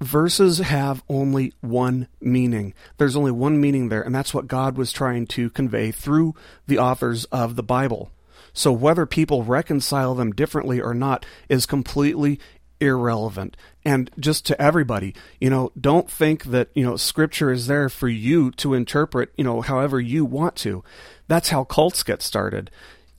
verses 0.02 0.60
have 0.60 1.04
only 1.10 1.54
one 1.62 2.08
meaning. 2.20 2.74
There's 2.98 3.16
only 3.16 3.32
one 3.32 3.60
meaning 3.60 3.90
there, 3.90 4.02
and 4.02 4.14
that's 4.14 4.34
what 4.34 4.48
God 4.48 4.78
was 4.78 4.92
trying 4.92 5.28
to 5.28 5.50
convey 5.50 5.92
through 5.92 6.36
the 6.68 6.80
authors 6.80 7.26
of 7.26 7.56
the 7.56 7.64
Bible. 7.64 8.12
So 8.54 8.72
whether 8.72 9.06
people 9.06 9.44
reconcile 9.44 10.16
them 10.16 10.32
differently 10.32 10.80
or 10.82 10.94
not 10.94 11.26
is 11.50 11.66
completely 11.66 12.40
irrelevant. 12.80 13.58
And 13.84 14.10
just 14.20 14.46
to 14.48 14.62
everybody, 14.62 15.14
you 15.40 15.50
know, 15.50 15.72
don't 15.80 16.10
think 16.10 16.46
that, 16.46 16.70
you 16.74 16.84
know, 16.86 16.96
scripture 16.96 17.52
is 17.52 17.68
there 17.68 17.90
for 17.90 18.08
you 18.08 18.52
to 18.52 18.74
interpret, 18.74 19.32
you 19.38 19.44
know, 19.44 19.62
however 19.62 20.00
you 20.00 20.26
want 20.26 20.56
to. 20.58 20.84
That's 21.28 21.50
how 21.50 21.64
cults 21.64 22.04
get 22.04 22.22
started. 22.22 22.72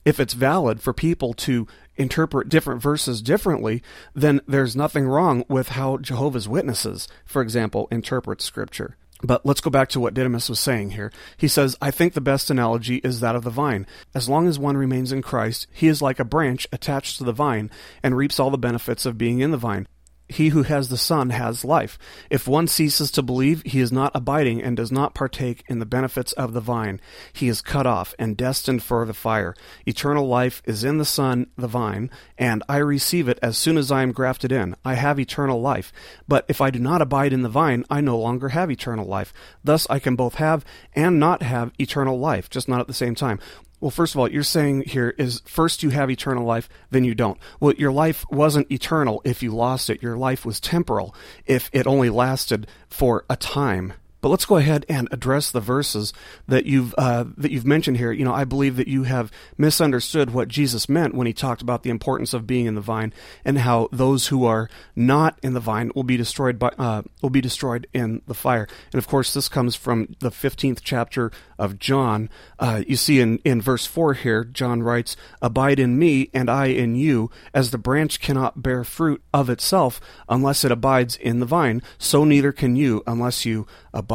If 0.05 0.19
it's 0.19 0.33
valid 0.33 0.81
for 0.81 0.93
people 0.93 1.33
to 1.33 1.67
interpret 1.97 2.49
different 2.49 2.81
verses 2.81 3.21
differently, 3.21 3.83
then 4.13 4.41
there's 4.47 4.75
nothing 4.75 5.07
wrong 5.07 5.43
with 5.47 5.69
how 5.69 5.97
Jehovah's 5.97 6.47
Witnesses, 6.47 7.07
for 7.25 7.41
example, 7.41 7.87
interpret 7.91 8.41
Scripture. 8.41 8.97
But 9.23 9.45
let's 9.45 9.61
go 9.61 9.71
back 9.71 9.89
to 9.89 9.99
what 9.99 10.13
Didymus 10.13 10.47
was 10.47 10.59
saying 10.59 10.91
here. 10.91 11.11
He 11.37 11.47
says, 11.47 11.75
I 11.81 11.89
think 11.89 12.13
the 12.13 12.21
best 12.21 12.51
analogy 12.51 12.97
is 12.97 13.19
that 13.19 13.35
of 13.35 13.43
the 13.43 13.49
vine. 13.49 13.87
As 14.13 14.29
long 14.29 14.47
as 14.47 14.59
one 14.59 14.77
remains 14.77 15.11
in 15.11 15.23
Christ, 15.23 15.65
he 15.73 15.87
is 15.87 16.01
like 16.01 16.19
a 16.19 16.25
branch 16.25 16.67
attached 16.71 17.17
to 17.17 17.23
the 17.23 17.31
vine 17.31 17.71
and 18.03 18.15
reaps 18.15 18.39
all 18.39 18.51
the 18.51 18.57
benefits 18.57 19.05
of 19.05 19.17
being 19.17 19.39
in 19.39 19.51
the 19.51 19.57
vine 19.57 19.87
he 20.29 20.49
who 20.49 20.63
has 20.63 20.89
the 20.89 20.97
Son 20.97 21.29
has 21.29 21.63
life. 21.63 21.97
If 22.29 22.47
one 22.47 22.67
ceases 22.67 23.11
to 23.11 23.21
believe, 23.21 23.63
he 23.63 23.79
is 23.79 23.91
not 23.91 24.11
abiding 24.13 24.61
and 24.61 24.75
does 24.75 24.91
not 24.91 25.13
partake 25.13 25.63
in 25.67 25.79
the 25.79 25.85
benefits 25.85 26.33
of 26.33 26.53
the 26.53 26.61
vine. 26.61 26.99
He 27.31 27.47
is 27.47 27.61
cut 27.61 27.85
off 27.85 28.13
and 28.19 28.35
destined 28.35 28.83
for 28.83 29.05
the 29.05 29.13
fire. 29.13 29.55
Eternal 29.85 30.27
life 30.27 30.61
is 30.65 30.83
in 30.83 30.97
the 30.97 31.05
Son, 31.05 31.47
the 31.57 31.67
vine, 31.67 32.09
and 32.37 32.63
I 32.67 32.77
receive 32.77 33.27
it 33.29 33.39
as 33.41 33.57
soon 33.57 33.77
as 33.77 33.91
I 33.91 34.03
am 34.03 34.11
grafted 34.11 34.51
in. 34.51 34.75
I 34.83 34.95
have 34.95 35.19
eternal 35.19 35.61
life. 35.61 35.93
But 36.27 36.45
if 36.47 36.59
I 36.61 36.71
do 36.71 36.79
not 36.79 37.01
abide 37.01 37.33
in 37.33 37.43
the 37.43 37.49
vine, 37.49 37.85
I 37.89 38.01
no 38.01 38.17
longer 38.17 38.49
have 38.49 38.69
eternal 38.69 39.05
life. 39.05 39.33
Thus 39.63 39.87
I 39.89 39.99
can 39.99 40.15
both 40.15 40.35
have 40.35 40.65
and 40.93 41.19
not 41.19 41.41
have 41.41 41.71
eternal 41.79 42.19
life, 42.19 42.49
just 42.49 42.67
not 42.67 42.81
at 42.81 42.87
the 42.87 42.93
same 42.93 43.15
time. 43.15 43.39
Well, 43.79 43.91
first 43.91 44.15
of 44.15 44.19
all, 44.19 44.29
you're 44.29 44.43
saying 44.43 44.83
here 44.87 45.13
is 45.17 45.41
first 45.45 45.83
you 45.83 45.91
have 45.91 46.09
eternal 46.09 46.45
life, 46.45 46.67
then 46.89 47.03
you 47.03 47.13
don't. 47.13 47.37
Well, 47.59 47.73
your 47.77 47.91
life 47.91 48.25
wasn't 48.31 48.71
eternal 48.71 49.21
if 49.23 49.43
you 49.43 49.51
lost 49.51 49.89
it. 49.89 50.01
Your 50.01 50.17
life 50.17 50.45
was 50.45 50.59
temporal 50.59 51.13
if 51.45 51.69
it 51.73 51.85
only 51.85 52.09
lasted 52.09 52.67
for 52.89 53.23
a 53.29 53.35
time. 53.35 53.93
But 54.19 54.29
let's 54.29 54.45
go 54.45 54.57
ahead 54.57 54.85
and 54.89 55.07
address 55.11 55.51
the 55.51 55.59
verses 55.59 56.11
that 56.47 56.65
you've 56.65 56.93
uh, 56.97 57.25
that 57.37 57.51
you've 57.51 57.67
mentioned 57.67 57.97
here. 57.97 58.11
You 58.11 58.25
know, 58.25 58.33
I 58.33 58.45
believe 58.45 58.75
that 58.77 58.87
you 58.87 59.03
have 59.03 59.31
misunderstood 59.57 60.31
what 60.31 60.47
Jesus 60.47 60.89
meant 60.89 61.13
when 61.13 61.27
he 61.27 61.33
talked 61.33 61.61
about 61.61 61.83
the 61.83 61.91
importance 61.91 62.33
of 62.33 62.47
being 62.47 62.65
in 62.65 62.73
the 62.73 62.81
vine 62.81 63.13
and 63.45 63.59
how 63.59 63.89
those 63.91 64.27
who 64.27 64.43
are 64.43 64.69
not 64.95 65.37
in 65.43 65.53
the 65.53 65.59
vine 65.59 65.91
will 65.93 66.03
be 66.03 66.17
destroyed 66.17 66.57
by 66.57 66.69
uh, 66.79 67.03
will 67.21 67.29
be 67.29 67.41
destroyed 67.41 67.85
in 67.93 68.23
the 68.25 68.33
fire. 68.33 68.67
And 68.91 68.97
of 68.97 69.07
course, 69.07 69.33
this 69.33 69.47
comes 69.47 69.75
from 69.75 70.15
the 70.19 70.31
fifteenth 70.31 70.81
chapter 70.83 71.31
of 71.59 71.77
John. 71.77 72.29
Uh, 72.57 72.83
you 72.87 72.95
see 72.95 73.19
in 73.19 73.37
in 73.45 73.61
verse 73.61 73.85
four 73.85 74.15
here, 74.15 74.43
John 74.43 74.81
writes, 74.81 75.15
"Abide 75.43 75.79
in 75.79 75.99
me, 75.99 76.31
and 76.33 76.49
I 76.49 76.65
in 76.67 76.95
you, 76.95 77.29
as 77.53 77.69
the 77.69 77.77
branch 77.77 78.19
cannot 78.19 78.63
bear 78.63 78.83
fruit 78.83 79.21
of 79.31 79.47
itself 79.47 80.01
unless 80.27 80.65
it 80.65 80.71
abides 80.71 81.15
in 81.15 81.39
the 81.39 81.45
vine. 81.45 81.83
So 81.99 82.25
neither 82.25 82.51
can 82.51 82.75
you 82.75 83.03
unless 83.05 83.45
you 83.45 83.67
abide." 83.93 84.07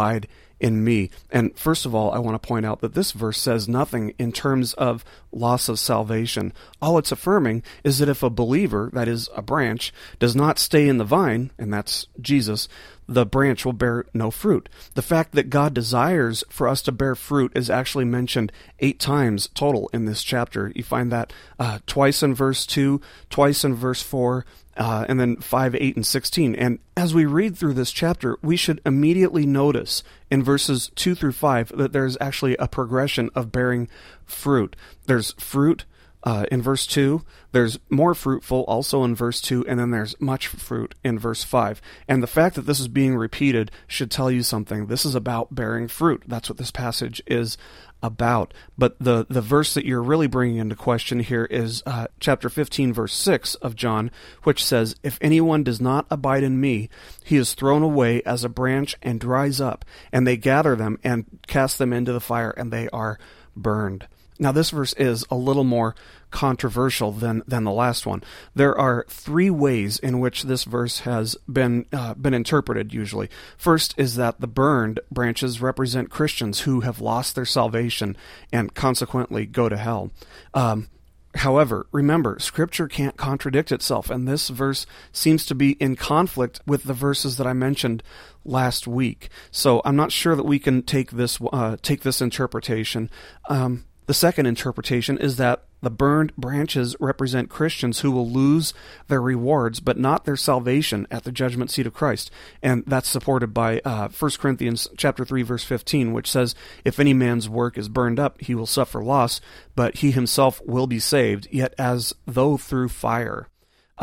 In 0.63 0.85
me. 0.85 1.11
And 1.31 1.59
first 1.59 1.85
of 1.85 1.95
all, 1.95 2.13
I 2.13 2.21
want 2.21 2.41
to 2.41 2.47
point 2.47 2.65
out 2.65 2.81
that 2.81 2.95
this 2.95 3.11
verse 3.11 3.39
says 3.39 3.69
nothing 3.69 4.15
in 4.17 4.31
terms 4.31 4.75
of 4.75 5.05
loss 5.33 5.69
of 5.69 5.81
salvation. 5.81 6.53
All 6.81 6.99
it's 6.99 7.11
affirming 7.11 7.65
is 7.83 7.99
that 7.99 8.09
if 8.09 8.23
a 8.23 8.31
believer, 8.31 8.89
that 8.93 9.09
is, 9.09 9.29
a 9.35 9.43
branch, 9.43 9.93
does 10.21 10.37
not 10.37 10.61
stay 10.61 10.87
in 10.87 10.99
the 10.99 11.05
vine, 11.05 11.51
and 11.59 11.73
that's 11.73 12.07
Jesus, 12.21 12.69
the 13.09 13.27
branch 13.27 13.65
will 13.65 13.73
bear 13.73 14.05
no 14.15 14.31
fruit. 14.31 14.69
The 14.95 15.03
fact 15.03 15.33
that 15.33 15.51
God 15.51 15.75
desires 15.75 16.45
for 16.49 16.69
us 16.69 16.81
to 16.83 16.93
bear 16.93 17.17
fruit 17.17 17.51
is 17.57 17.69
actually 17.69 18.05
mentioned 18.05 18.53
eight 18.79 19.01
times 19.01 19.49
total 19.55 19.91
in 19.93 20.05
this 20.05 20.23
chapter. 20.23 20.71
You 20.77 20.85
find 20.85 21.11
that 21.11 21.33
uh, 21.59 21.81
twice 21.87 22.23
in 22.23 22.35
verse 22.35 22.65
2, 22.67 23.01
twice 23.31 23.65
in 23.65 23.75
verse 23.75 24.01
4, 24.01 24.47
uh, 24.77 25.05
and 25.09 25.21
then 25.21 25.37
5, 25.37 25.75
8, 25.75 25.97
and 25.97 26.07
16. 26.07 26.55
And 26.55 26.79
as 26.97 27.15
we 27.15 27.25
read 27.27 27.57
through 27.57 27.75
this 27.75 27.93
chapter, 27.93 28.37
we 28.43 28.57
should 28.57 28.81
immediately 28.87 29.47
notice 29.47 30.03
in 30.31 30.43
verses 30.43 30.91
2 30.95 31.15
through 31.15 31.33
5 31.33 31.77
that 31.77 31.93
there's 31.93 32.17
actually 32.21 32.57
a 32.57 32.69
progression 32.69 33.31
of 33.35 33.53
bearing 33.53 33.89
fruit. 34.25 34.77
There's 35.07 35.33
fruit, 35.33 35.85
uh, 36.25 36.47
in 36.51 36.63
verse 36.63 36.87
2. 36.87 37.23
There's 37.53 37.79
more 37.91 38.15
fruitful 38.15 38.65
also 38.65 39.05
in 39.05 39.15
verse 39.15 39.41
2, 39.41 39.67
and 39.67 39.79
then 39.79 39.91
there's 39.91 40.19
much 40.21 40.47
fruit 40.47 40.95
in 41.05 41.19
verse 41.19 41.45
5. 41.45 41.83
And 42.09 42.23
the 42.23 42.27
fact 42.27 42.57
that 42.57 42.63
this 42.63 42.81
is 42.81 42.89
being 42.89 43.17
repeated 43.17 43.71
should 43.87 44.11
tell 44.11 44.31
you 44.31 44.43
something. 44.43 44.87
This 44.87 45.05
is 45.05 45.15
about 45.15 45.55
bearing 45.55 45.89
fruit. 45.89 46.23
That's 46.27 46.49
what 46.49 46.59
this 46.59 46.71
passage 46.71 47.23
is 47.27 47.59
about. 48.03 48.53
But 48.77 48.99
the, 48.99 49.27
the 49.29 49.41
verse 49.41 49.75
that 49.75 49.85
you're 49.85 50.03
really 50.03 50.27
bringing 50.27 50.57
into 50.57 50.75
question 50.75 51.21
here 51.21 51.45
is 51.45 51.83
uh, 51.87 52.09
chapter 52.21 52.49
15, 52.49 52.93
verse 52.93 53.15
6 53.15 53.55
of 53.57 53.77
John, 53.77 54.11
which 54.43 54.65
says, 54.65 54.97
If 55.03 55.19
anyone 55.21 55.63
does 55.63 55.81
not 55.81 56.07
abide 56.11 56.43
in 56.43 56.61
me, 56.61 56.89
he 57.25 57.37
is 57.37 57.55
thrown 57.55 57.83
away 57.83 58.23
as 58.23 58.45
a 58.45 58.49
branch 58.49 58.97
and 59.03 59.21
dries 59.21 59.61
up, 59.61 59.85
and 60.11 60.27
they 60.27 60.37
gather 60.37 60.75
them 60.75 60.99
and 61.05 61.27
cast 61.47 61.79
them 61.79 61.93
into 61.93 62.13
the 62.13 62.21
fire, 62.21 62.51
and 62.51 62.73
they 62.73 62.89
are 62.89 63.19
burned. 63.55 64.09
Now, 64.43 64.51
this 64.51 64.71
verse 64.71 64.93
is 64.95 65.25
a 65.31 65.37
little 65.37 65.63
more 65.63 65.95
controversial 66.33 67.13
than 67.13 67.45
than 67.47 67.63
the 67.63 67.71
last 67.71 68.07
one. 68.07 68.25
There 68.57 68.77
are 68.77 69.07
three 69.09 69.51
ways 69.51 70.01
in 70.01 70.19
which 70.19 70.43
this 70.43 70.65
verse 70.65 71.01
has 71.01 71.37
been 71.51 71.87
uh, 71.93 72.15
been 72.15 72.35
interpreted. 72.35 72.93
Usually, 72.93 73.31
first 73.57 73.95
is 73.97 74.17
that 74.17 74.41
the 74.41 74.49
burned 74.49 74.99
branches 75.13 75.63
represent 75.63 76.11
Christians 76.11 76.63
who 76.63 76.81
have 76.81 77.01
lost 77.01 77.37
their 77.37 77.45
salvation 77.45 78.17
and 78.53 78.75
consequently 78.75 79.47
go 79.47 79.69
to 79.69 79.77
hell. 79.77 80.11
Um, 80.55 80.89
However, 81.37 81.87
remember, 81.93 82.39
Scripture 82.39 82.89
can't 82.89 83.17
contradict 83.17 83.73
itself, 83.73 84.11
and 84.11 84.29
this 84.29 84.51
verse 84.51 84.85
seems 85.13 85.47
to 85.47 85.55
be 85.55 85.73
in 85.81 85.97
conflict 85.97 86.61
with 86.67 86.83
the 86.83 86.93
verses 86.93 87.39
that 87.39 87.47
I 87.47 87.55
mentioned 87.55 88.03
last 88.45 88.87
week. 88.87 89.31
So 89.51 89.81
I'm 89.83 89.97
not 89.97 90.13
sure 90.13 90.37
that 90.37 90.45
we 90.45 90.59
can 90.59 90.83
take 90.83 91.13
this 91.13 91.39
uh, 91.51 91.79
take 91.81 92.03
this 92.03 92.21
interpretation. 92.21 93.09
Um, 93.49 93.85
the 94.07 94.15
second 94.15 94.47
interpretation 94.47 95.19
is 95.19 95.37
that 95.37 95.65
the 95.81 95.91
burned 95.91 96.35
branches 96.37 96.95
represent 97.01 97.51
Christians 97.51 98.01
who 98.01 98.11
will 98.11 98.29
lose 98.29 98.73
their 99.09 99.21
rewards, 99.21 99.81
but 99.81 99.99
not 99.99 100.25
their 100.25 100.37
salvation 100.37 101.07
at 101.11 101.25
the 101.25 101.33
judgment 101.33 101.71
seat 101.71 101.87
of 101.87 101.95
Christ, 101.95 102.31
and 102.63 102.85
that's 102.87 103.09
supported 103.09 103.49
by 103.49 103.81
uh, 103.85 104.09
1 104.09 104.31
Corinthians 104.39 104.89
chapter 104.97 105.25
three, 105.25 105.43
verse 105.43 105.65
fifteen, 105.65 106.13
which 106.13 106.31
says, 106.31 106.55
"If 106.85 107.01
any 107.01 107.15
man's 107.15 107.49
work 107.49 107.77
is 107.77 107.89
burned 107.89 108.21
up, 108.21 108.41
he 108.41 108.55
will 108.55 108.67
suffer 108.67 109.03
loss, 109.03 109.41
but 109.75 109.97
he 109.97 110.13
himself 110.13 110.61
will 110.65 110.87
be 110.87 111.01
saved, 111.01 111.49
yet 111.51 111.75
as 111.79 112.15
though 112.27 112.57
through 112.57 112.89
fire." 112.89 113.49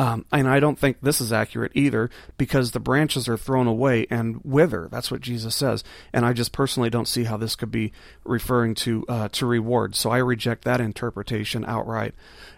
Um, 0.00 0.24
and 0.32 0.48
I 0.48 0.60
don't 0.60 0.78
think 0.78 0.96
this 1.02 1.20
is 1.20 1.30
accurate 1.30 1.72
either 1.74 2.08
because 2.38 2.70
the 2.70 2.80
branches 2.80 3.28
are 3.28 3.36
thrown 3.36 3.66
away 3.66 4.06
and 4.08 4.40
wither. 4.42 4.88
That's 4.90 5.10
what 5.10 5.20
Jesus 5.20 5.54
says. 5.54 5.84
And 6.10 6.24
I 6.24 6.32
just 6.32 6.52
personally 6.52 6.88
don't 6.88 7.06
see 7.06 7.24
how 7.24 7.36
this 7.36 7.54
could 7.54 7.70
be 7.70 7.92
referring 8.24 8.74
to 8.76 9.04
uh, 9.10 9.28
to 9.28 9.44
reward. 9.44 9.94
So 9.94 10.08
I 10.08 10.16
reject 10.16 10.64
that 10.64 10.80
interpretation 10.80 11.66
outright. 11.66 12.14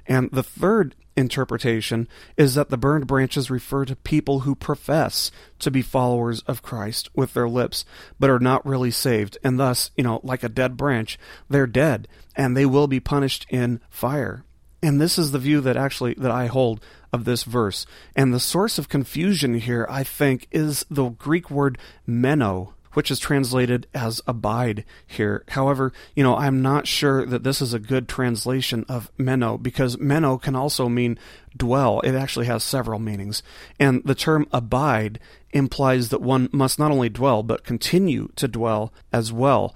And 0.07 0.31
the 0.31 0.45
third 0.45 0.95
interpretation 1.17 2.07
is 2.37 2.55
that 2.55 2.71
the 2.71 2.79
burned 2.79 3.09
branches 3.09 3.51
refer 3.51 3.87
to 3.87 3.97
people 3.97 4.41
who 4.41 4.55
profess 4.55 5.33
to 5.59 5.73
be 5.73 5.83
followers 5.83 6.43
of 6.43 6.63
Christ 6.63 7.11
with 7.13 7.35
their 7.35 7.49
lips, 7.49 7.85
but 8.21 8.31
are 8.31 8.39
not 8.39 8.65
really 8.65 8.93
saved. 8.93 9.37
And 9.43 9.59
thus, 9.59 9.91
you 9.97 10.05
know, 10.05 10.21
like 10.23 10.45
a 10.45 10.49
dead 10.49 10.77
branch, 10.77 11.19
they're 11.51 11.67
dead 11.67 12.07
and 12.37 12.57
they 12.57 12.67
will 12.67 12.87
be 12.87 13.01
punished 13.01 13.47
in 13.51 13.81
fire. 13.91 14.45
And 14.83 15.01
this 15.01 15.19
is 15.19 15.31
the 15.31 15.39
view 15.39 15.61
that 15.61 15.77
actually 15.77 16.15
that 16.15 16.31
I 16.31 16.47
hold 16.47 16.81
of 17.13 17.25
this 17.25 17.45
verse. 17.45 17.87
And 18.17 18.35
the 18.35 18.41
source 18.41 18.79
of 18.79 18.89
confusion 18.89 19.55
here, 19.55 19.87
I 19.89 20.03
think, 20.03 20.49
is 20.51 20.85
the 20.91 21.11
Greek 21.11 21.51
word 21.51 21.79
meno, 22.07 22.75
which 22.95 23.11
is 23.11 23.19
translated 23.19 23.87
as 23.95 24.21
abide 24.27 24.85
here. 25.07 25.45
However, 25.49 25.93
you 26.17 26.25
know, 26.25 26.37
I'm 26.37 26.63
not 26.63 26.87
sure 26.87 27.25
that 27.27 27.45
this 27.45 27.63
is 27.63 27.73
a 27.73 27.79
good 27.79 28.09
translation 28.09 28.85
of 28.89 29.11
meno 29.17 29.57
because 29.57 29.99
meno 29.99 30.37
can 30.37 30.57
also 30.57 30.89
mean 30.89 31.19
dwell. 31.57 32.01
It 32.01 32.15
actually 32.15 32.47
has 32.47 32.65
several 32.65 32.99
meanings. 32.99 33.43
And 33.79 34.03
the 34.05 34.15
term 34.15 34.47
abide 34.53 35.21
implies 35.53 36.09
that 36.09 36.23
one 36.23 36.49
must 36.53 36.79
not 36.79 36.91
only 36.91 37.09
dwell, 37.09 37.43
but 37.43 37.65
continue 37.65 38.29
to 38.37 38.49
dwell 38.49 38.93
as 39.13 39.33
well 39.33 39.75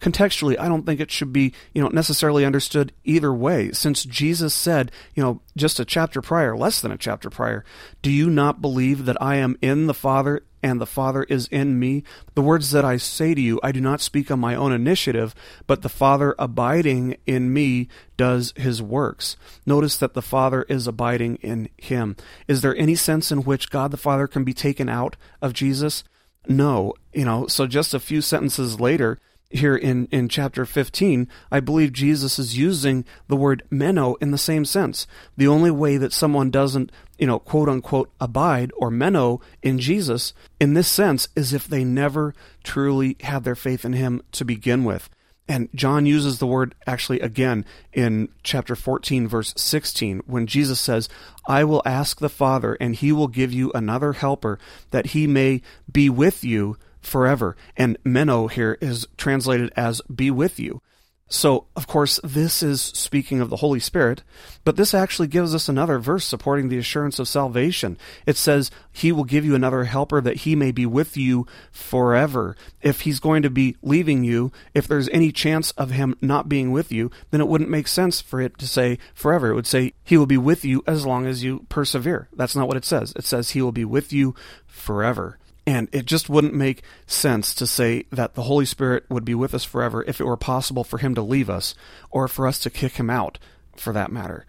contextually, 0.00 0.58
I 0.58 0.68
don't 0.68 0.84
think 0.84 1.00
it 1.00 1.10
should 1.10 1.32
be, 1.32 1.52
you 1.72 1.82
know, 1.82 1.88
necessarily 1.88 2.44
understood 2.44 2.92
either 3.04 3.32
way, 3.32 3.72
since 3.72 4.04
Jesus 4.04 4.54
said, 4.54 4.92
you 5.14 5.22
know, 5.22 5.40
just 5.56 5.80
a 5.80 5.84
chapter 5.84 6.20
prior, 6.20 6.56
less 6.56 6.80
than 6.80 6.92
a 6.92 6.98
chapter 6.98 7.30
prior, 7.30 7.64
do 8.02 8.10
you 8.10 8.30
not 8.30 8.60
believe 8.60 9.04
that 9.06 9.20
I 9.20 9.36
am 9.36 9.56
in 9.62 9.86
the 9.86 9.94
Father 9.94 10.44
and 10.62 10.80
the 10.80 10.86
Father 10.86 11.24
is 11.24 11.46
in 11.48 11.78
me? 11.78 12.04
The 12.34 12.42
words 12.42 12.70
that 12.70 12.84
I 12.84 12.96
say 12.96 13.34
to 13.34 13.40
you, 13.40 13.60
I 13.62 13.70
do 13.70 13.80
not 13.80 14.00
speak 14.00 14.30
on 14.30 14.40
my 14.40 14.54
own 14.54 14.72
initiative, 14.72 15.34
but 15.66 15.82
the 15.82 15.88
Father 15.88 16.34
abiding 16.38 17.16
in 17.26 17.52
me 17.52 17.88
does 18.16 18.52
his 18.56 18.80
works. 18.82 19.36
Notice 19.66 19.96
that 19.98 20.14
the 20.14 20.22
Father 20.22 20.62
is 20.62 20.86
abiding 20.86 21.36
in 21.36 21.68
him. 21.76 22.16
Is 22.48 22.62
there 22.62 22.76
any 22.76 22.94
sense 22.94 23.30
in 23.30 23.42
which 23.44 23.70
God 23.70 23.90
the 23.90 23.96
Father 23.96 24.26
can 24.26 24.44
be 24.44 24.54
taken 24.54 24.88
out 24.88 25.16
of 25.42 25.52
Jesus? 25.52 26.02
No, 26.46 26.94
you 27.12 27.24
know, 27.24 27.46
so 27.46 27.66
just 27.66 27.94
a 27.94 28.00
few 28.00 28.20
sentences 28.20 28.80
later, 28.80 29.18
here 29.54 29.76
in, 29.76 30.06
in 30.10 30.28
chapter 30.28 30.66
15, 30.66 31.28
I 31.50 31.60
believe 31.60 31.92
Jesus 31.92 32.38
is 32.38 32.58
using 32.58 33.04
the 33.28 33.36
word 33.36 33.62
meno 33.70 34.14
in 34.14 34.30
the 34.30 34.38
same 34.38 34.64
sense. 34.64 35.06
The 35.36 35.46
only 35.46 35.70
way 35.70 35.96
that 35.96 36.12
someone 36.12 36.50
doesn't, 36.50 36.90
you 37.18 37.26
know, 37.26 37.38
quote 37.38 37.68
unquote, 37.68 38.10
abide 38.20 38.72
or 38.76 38.90
meno 38.90 39.40
in 39.62 39.78
Jesus 39.78 40.32
in 40.60 40.74
this 40.74 40.88
sense 40.88 41.28
is 41.36 41.52
if 41.52 41.66
they 41.66 41.84
never 41.84 42.34
truly 42.64 43.16
had 43.20 43.44
their 43.44 43.54
faith 43.54 43.84
in 43.84 43.92
him 43.92 44.22
to 44.32 44.44
begin 44.44 44.84
with. 44.84 45.08
And 45.46 45.68
John 45.74 46.06
uses 46.06 46.38
the 46.38 46.46
word 46.46 46.74
actually 46.86 47.20
again 47.20 47.66
in 47.92 48.30
chapter 48.42 48.74
14, 48.74 49.28
verse 49.28 49.52
16, 49.56 50.22
when 50.26 50.46
Jesus 50.46 50.80
says, 50.80 51.08
I 51.46 51.64
will 51.64 51.82
ask 51.84 52.18
the 52.18 52.30
Father, 52.30 52.74
and 52.80 52.94
he 52.94 53.12
will 53.12 53.28
give 53.28 53.52
you 53.52 53.70
another 53.74 54.14
helper, 54.14 54.58
that 54.90 55.08
he 55.08 55.26
may 55.26 55.60
be 55.90 56.08
with 56.08 56.44
you 56.44 56.78
forever. 57.04 57.56
And 57.76 57.98
meno 58.04 58.48
here 58.48 58.78
is 58.80 59.06
translated 59.16 59.72
as 59.76 60.00
be 60.02 60.30
with 60.30 60.58
you. 60.58 60.80
So, 61.26 61.66
of 61.74 61.86
course, 61.86 62.20
this 62.22 62.62
is 62.62 62.82
speaking 62.82 63.40
of 63.40 63.48
the 63.48 63.56
Holy 63.56 63.80
Spirit, 63.80 64.22
but 64.62 64.76
this 64.76 64.92
actually 64.92 65.26
gives 65.26 65.54
us 65.54 65.70
another 65.70 65.98
verse 65.98 66.24
supporting 66.24 66.68
the 66.68 66.76
assurance 66.76 67.18
of 67.18 67.26
salvation. 67.26 67.96
It 68.26 68.36
says, 68.36 68.70
He 68.92 69.10
will 69.10 69.24
give 69.24 69.44
you 69.44 69.54
another 69.54 69.84
helper 69.84 70.20
that 70.20 70.38
He 70.38 70.54
may 70.54 70.70
be 70.70 70.84
with 70.84 71.16
you 71.16 71.46
forever. 71.72 72.56
If 72.82 73.00
He's 73.00 73.20
going 73.20 73.42
to 73.42 73.50
be 73.50 73.76
leaving 73.80 74.22
you, 74.22 74.52
if 74.74 74.86
there's 74.86 75.08
any 75.08 75.32
chance 75.32 75.70
of 75.72 75.90
Him 75.90 76.14
not 76.20 76.48
being 76.48 76.72
with 76.72 76.92
you, 76.92 77.10
then 77.30 77.40
it 77.40 77.48
wouldn't 77.48 77.70
make 77.70 77.88
sense 77.88 78.20
for 78.20 78.40
it 78.40 78.58
to 78.58 78.68
say 78.68 78.98
forever. 79.14 79.48
It 79.48 79.54
would 79.54 79.66
say, 79.66 79.94
He 80.04 80.18
will 80.18 80.26
be 80.26 80.38
with 80.38 80.62
you 80.62 80.84
as 80.86 81.06
long 81.06 81.26
as 81.26 81.42
you 81.42 81.64
persevere. 81.70 82.28
That's 82.34 82.54
not 82.54 82.68
what 82.68 82.76
it 82.76 82.84
says. 82.84 83.14
It 83.16 83.24
says, 83.24 83.50
He 83.50 83.62
will 83.62 83.72
be 83.72 83.86
with 83.86 84.12
you 84.12 84.34
forever. 84.66 85.38
And 85.66 85.88
it 85.92 86.04
just 86.04 86.28
wouldn't 86.28 86.54
make 86.54 86.82
sense 87.06 87.54
to 87.54 87.66
say 87.66 88.04
that 88.10 88.34
the 88.34 88.42
Holy 88.42 88.66
Spirit 88.66 89.04
would 89.08 89.24
be 89.24 89.34
with 89.34 89.54
us 89.54 89.64
forever 89.64 90.04
if 90.06 90.20
it 90.20 90.26
were 90.26 90.36
possible 90.36 90.84
for 90.84 90.98
him 90.98 91.14
to 91.14 91.22
leave 91.22 91.48
us 91.48 91.74
or 92.10 92.28
for 92.28 92.46
us 92.46 92.58
to 92.60 92.70
kick 92.70 92.96
him 92.96 93.08
out, 93.08 93.38
for 93.76 93.92
that 93.92 94.12
matter. 94.12 94.44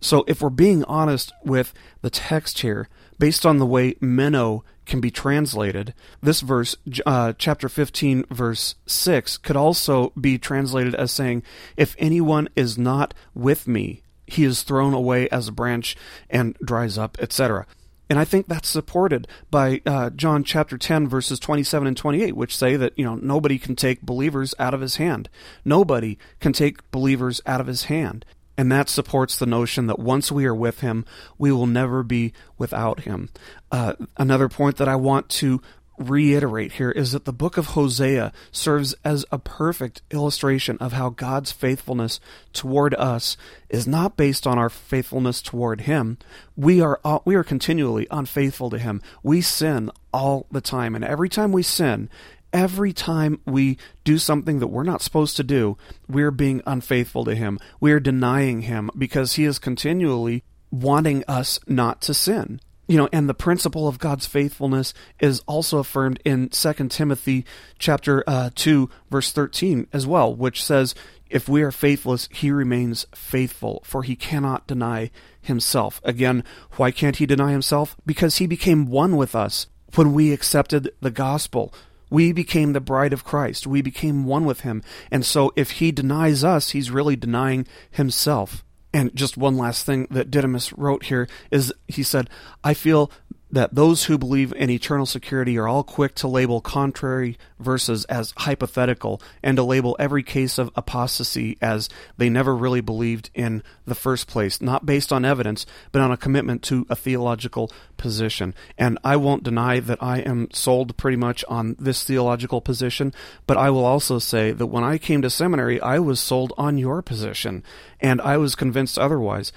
So, 0.00 0.24
if 0.28 0.40
we're 0.40 0.50
being 0.50 0.84
honest 0.84 1.32
with 1.44 1.72
the 2.02 2.10
text 2.10 2.60
here, 2.60 2.88
based 3.18 3.44
on 3.44 3.58
the 3.58 3.66
way 3.66 3.96
meno 4.00 4.62
can 4.86 5.00
be 5.00 5.10
translated, 5.10 5.92
this 6.22 6.40
verse, 6.40 6.76
uh, 7.04 7.32
chapter 7.36 7.68
15, 7.68 8.24
verse 8.30 8.76
6, 8.86 9.38
could 9.38 9.56
also 9.56 10.10
be 10.10 10.38
translated 10.38 10.94
as 10.94 11.10
saying, 11.10 11.42
If 11.76 11.96
anyone 11.98 12.48
is 12.54 12.78
not 12.78 13.12
with 13.34 13.66
me, 13.66 14.02
he 14.26 14.44
is 14.44 14.62
thrown 14.62 14.94
away 14.94 15.28
as 15.30 15.48
a 15.48 15.52
branch 15.52 15.96
and 16.30 16.56
dries 16.62 16.96
up, 16.96 17.16
etc. 17.20 17.66
And 18.10 18.18
I 18.18 18.24
think 18.24 18.48
that's 18.48 18.68
supported 18.68 19.28
by 19.50 19.82
uh, 19.84 20.10
John 20.10 20.42
chapter 20.44 20.78
10, 20.78 21.08
verses 21.08 21.38
27 21.38 21.88
and 21.88 21.96
28, 21.96 22.36
which 22.36 22.56
say 22.56 22.76
that, 22.76 22.92
you 22.96 23.04
know, 23.04 23.16
nobody 23.16 23.58
can 23.58 23.76
take 23.76 24.02
believers 24.02 24.54
out 24.58 24.74
of 24.74 24.80
his 24.80 24.96
hand. 24.96 25.28
Nobody 25.64 26.18
can 26.40 26.52
take 26.52 26.90
believers 26.90 27.40
out 27.46 27.60
of 27.60 27.66
his 27.66 27.84
hand. 27.84 28.24
And 28.56 28.72
that 28.72 28.88
supports 28.88 29.38
the 29.38 29.46
notion 29.46 29.86
that 29.86 30.00
once 30.00 30.32
we 30.32 30.44
are 30.44 30.54
with 30.54 30.80
him, 30.80 31.04
we 31.38 31.52
will 31.52 31.68
never 31.68 32.02
be 32.02 32.32
without 32.58 33.00
him. 33.00 33.28
Uh, 33.70 33.92
another 34.16 34.48
point 34.48 34.78
that 34.78 34.88
I 34.88 34.96
want 34.96 35.28
to 35.28 35.62
reiterate 35.98 36.72
here 36.72 36.90
is 36.90 37.12
that 37.12 37.24
the 37.24 37.32
book 37.32 37.56
of 37.56 37.66
Hosea 37.66 38.32
serves 38.50 38.94
as 39.04 39.24
a 39.30 39.38
perfect 39.38 40.02
illustration 40.10 40.78
of 40.78 40.92
how 40.92 41.10
God's 41.10 41.52
faithfulness 41.52 42.20
toward 42.52 42.94
us 42.94 43.36
is 43.68 43.86
not 43.86 44.16
based 44.16 44.46
on 44.46 44.58
our 44.58 44.70
faithfulness 44.70 45.42
toward 45.42 45.82
him. 45.82 46.18
We 46.56 46.80
are 46.80 47.00
uh, 47.04 47.18
we 47.24 47.34
are 47.34 47.44
continually 47.44 48.06
unfaithful 48.10 48.70
to 48.70 48.78
him. 48.78 49.02
We 49.22 49.40
sin 49.40 49.90
all 50.12 50.46
the 50.50 50.60
time 50.60 50.94
and 50.94 51.04
every 51.04 51.28
time 51.28 51.52
we 51.52 51.62
sin, 51.62 52.08
every 52.52 52.92
time 52.92 53.40
we 53.44 53.76
do 54.04 54.18
something 54.18 54.60
that 54.60 54.68
we're 54.68 54.84
not 54.84 55.02
supposed 55.02 55.36
to 55.36 55.44
do, 55.44 55.76
we're 56.08 56.30
being 56.30 56.62
unfaithful 56.66 57.24
to 57.24 57.34
him. 57.34 57.58
We're 57.80 58.00
denying 58.00 58.62
him 58.62 58.90
because 58.96 59.34
he 59.34 59.44
is 59.44 59.58
continually 59.58 60.44
wanting 60.70 61.24
us 61.26 61.58
not 61.66 62.00
to 62.02 62.14
sin 62.14 62.60
you 62.88 62.96
know 62.96 63.08
and 63.12 63.28
the 63.28 63.34
principle 63.34 63.86
of 63.86 63.98
god's 63.98 64.26
faithfulness 64.26 64.92
is 65.20 65.40
also 65.46 65.78
affirmed 65.78 66.20
in 66.24 66.48
2 66.48 66.72
timothy 66.88 67.44
chapter 67.78 68.24
uh, 68.26 68.50
2 68.54 68.90
verse 69.10 69.30
13 69.30 69.86
as 69.92 70.06
well 70.06 70.34
which 70.34 70.64
says 70.64 70.94
if 71.30 71.48
we 71.48 71.62
are 71.62 71.70
faithless 71.70 72.28
he 72.32 72.50
remains 72.50 73.06
faithful 73.14 73.82
for 73.84 74.02
he 74.02 74.16
cannot 74.16 74.66
deny 74.66 75.10
himself 75.40 76.00
again 76.02 76.42
why 76.72 76.90
can't 76.90 77.16
he 77.16 77.26
deny 77.26 77.52
himself 77.52 77.94
because 78.04 78.38
he 78.38 78.46
became 78.46 78.86
one 78.86 79.16
with 79.16 79.36
us 79.36 79.66
when 79.94 80.12
we 80.12 80.32
accepted 80.32 80.90
the 81.00 81.10
gospel 81.10 81.72
we 82.10 82.32
became 82.32 82.72
the 82.72 82.80
bride 82.80 83.12
of 83.12 83.22
Christ. 83.22 83.66
We 83.66 83.82
became 83.82 84.24
one 84.24 84.46
with 84.46 84.62
him. 84.62 84.82
And 85.10 85.26
so 85.26 85.52
if 85.56 85.72
he 85.72 85.92
denies 85.92 86.42
us, 86.42 86.70
he's 86.70 86.90
really 86.90 87.16
denying 87.16 87.66
himself. 87.90 88.64
And 88.98 89.14
just 89.14 89.36
one 89.36 89.56
last 89.56 89.86
thing 89.86 90.08
that 90.10 90.28
Didymus 90.28 90.72
wrote 90.72 91.04
here 91.04 91.28
is 91.52 91.72
he 91.86 92.02
said, 92.02 92.28
I 92.64 92.74
feel 92.74 93.12
that 93.50 93.74
those 93.74 94.04
who 94.04 94.18
believe 94.18 94.52
in 94.52 94.70
eternal 94.70 95.06
security 95.06 95.56
are 95.56 95.66
all 95.66 95.82
quick 95.82 96.14
to 96.14 96.28
label 96.28 96.60
contrary 96.60 97.38
verses 97.58 98.04
as 98.06 98.34
hypothetical 98.36 99.22
and 99.42 99.56
to 99.56 99.62
label 99.62 99.96
every 99.98 100.22
case 100.22 100.58
of 100.58 100.70
apostasy 100.76 101.56
as 101.62 101.88
they 102.16 102.28
never 102.28 102.54
really 102.54 102.80
believed 102.80 103.30
in 103.34 103.62
the 103.86 103.94
first 103.94 104.26
place, 104.26 104.60
not 104.60 104.84
based 104.84 105.12
on 105.12 105.24
evidence, 105.24 105.64
but 105.92 106.02
on 106.02 106.12
a 106.12 106.16
commitment 106.16 106.62
to 106.62 106.86
a 106.90 106.96
theological 106.96 107.70
position. 107.96 108.54
And 108.76 108.98
I 109.02 109.16
won't 109.16 109.44
deny 109.44 109.80
that 109.80 110.02
I 110.02 110.18
am 110.18 110.48
sold 110.52 110.96
pretty 110.96 111.16
much 111.16 111.44
on 111.48 111.74
this 111.78 112.04
theological 112.04 112.60
position, 112.60 113.14
but 113.46 113.56
I 113.56 113.70
will 113.70 113.84
also 113.84 114.18
say 114.18 114.52
that 114.52 114.66
when 114.66 114.84
I 114.84 114.98
came 114.98 115.22
to 115.22 115.30
seminary, 115.30 115.80
I 115.80 115.98
was 115.98 116.20
sold 116.20 116.52
on 116.58 116.76
your 116.78 117.00
position, 117.02 117.62
and 118.00 118.20
I 118.20 118.36
was 118.36 118.54
convinced 118.54 118.98
otherwise. 118.98 119.52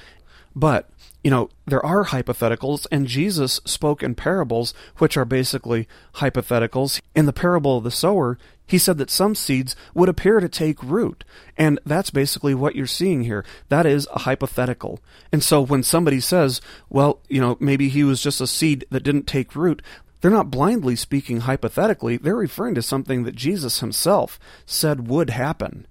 But 0.56 0.90
you 1.24 1.30
know, 1.30 1.50
there 1.66 1.86
are 1.86 2.06
hypotheticals, 2.06 2.88
and 2.92 3.08
Jesus 3.08 3.62
spoke 3.66 4.02
in 4.02 4.16
parables, 4.16 4.74
which 4.98 5.18
are 5.18 5.26
basically 5.26 5.88
hypotheticals. 6.16 7.00
In 7.16 7.26
the 7.26 7.34
parable 7.34 7.78
of 7.78 7.84
the 7.84 7.92
sower, 7.92 8.38
he 8.66 8.78
said 8.78 8.98
that 8.98 9.12
some 9.12 9.36
seeds 9.36 9.76
would 9.94 10.10
appear 10.10 10.40
to 10.40 10.50
take 10.50 10.82
root. 10.82 11.24
And 11.58 11.80
that's 11.86 12.10
basically 12.10 12.56
what 12.56 12.76
you're 12.76 12.88
seeing 12.88 13.24
here. 13.24 13.46
That 13.70 13.86
is 13.86 14.08
a 14.14 14.20
hypothetical. 14.20 15.00
And 15.32 15.44
so 15.44 15.62
when 15.62 15.84
somebody 15.84 16.20
says, 16.20 16.62
well, 16.90 17.20
you 17.28 17.42
know, 17.42 17.58
maybe 17.60 17.90
he 17.90 18.04
was 18.04 18.24
just 18.24 18.42
a 18.42 18.48
seed 18.48 18.86
that 18.90 19.04
didn't 19.04 19.28
take 19.28 19.56
root, 19.56 19.82
they're 20.22 20.32
not 20.32 20.52
blindly 20.52 20.96
speaking 20.96 21.42
hypothetically. 21.42 22.18
They're 22.18 22.36
referring 22.36 22.76
to 22.76 22.82
something 22.82 23.24
that 23.24 23.36
Jesus 23.36 23.80
himself 23.80 24.40
said 24.66 25.08
would 25.08 25.32
happen. 25.32 25.86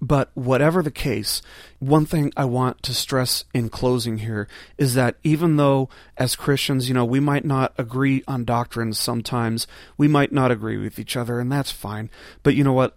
But 0.00 0.30
whatever 0.34 0.82
the 0.82 0.92
case, 0.92 1.42
one 1.80 2.06
thing 2.06 2.32
I 2.36 2.44
want 2.44 2.82
to 2.84 2.94
stress 2.94 3.44
in 3.52 3.68
closing 3.68 4.18
here 4.18 4.46
is 4.76 4.94
that 4.94 5.16
even 5.24 5.56
though 5.56 5.88
as 6.16 6.36
Christians, 6.36 6.88
you 6.88 6.94
know, 6.94 7.04
we 7.04 7.20
might 7.20 7.44
not 7.44 7.72
agree 7.76 8.22
on 8.28 8.44
doctrines 8.44 8.98
sometimes, 8.98 9.66
we 9.96 10.06
might 10.06 10.32
not 10.32 10.52
agree 10.52 10.76
with 10.76 10.98
each 10.98 11.16
other, 11.16 11.40
and 11.40 11.50
that's 11.50 11.72
fine. 11.72 12.10
But 12.42 12.54
you 12.54 12.62
know 12.62 12.72
what? 12.72 12.96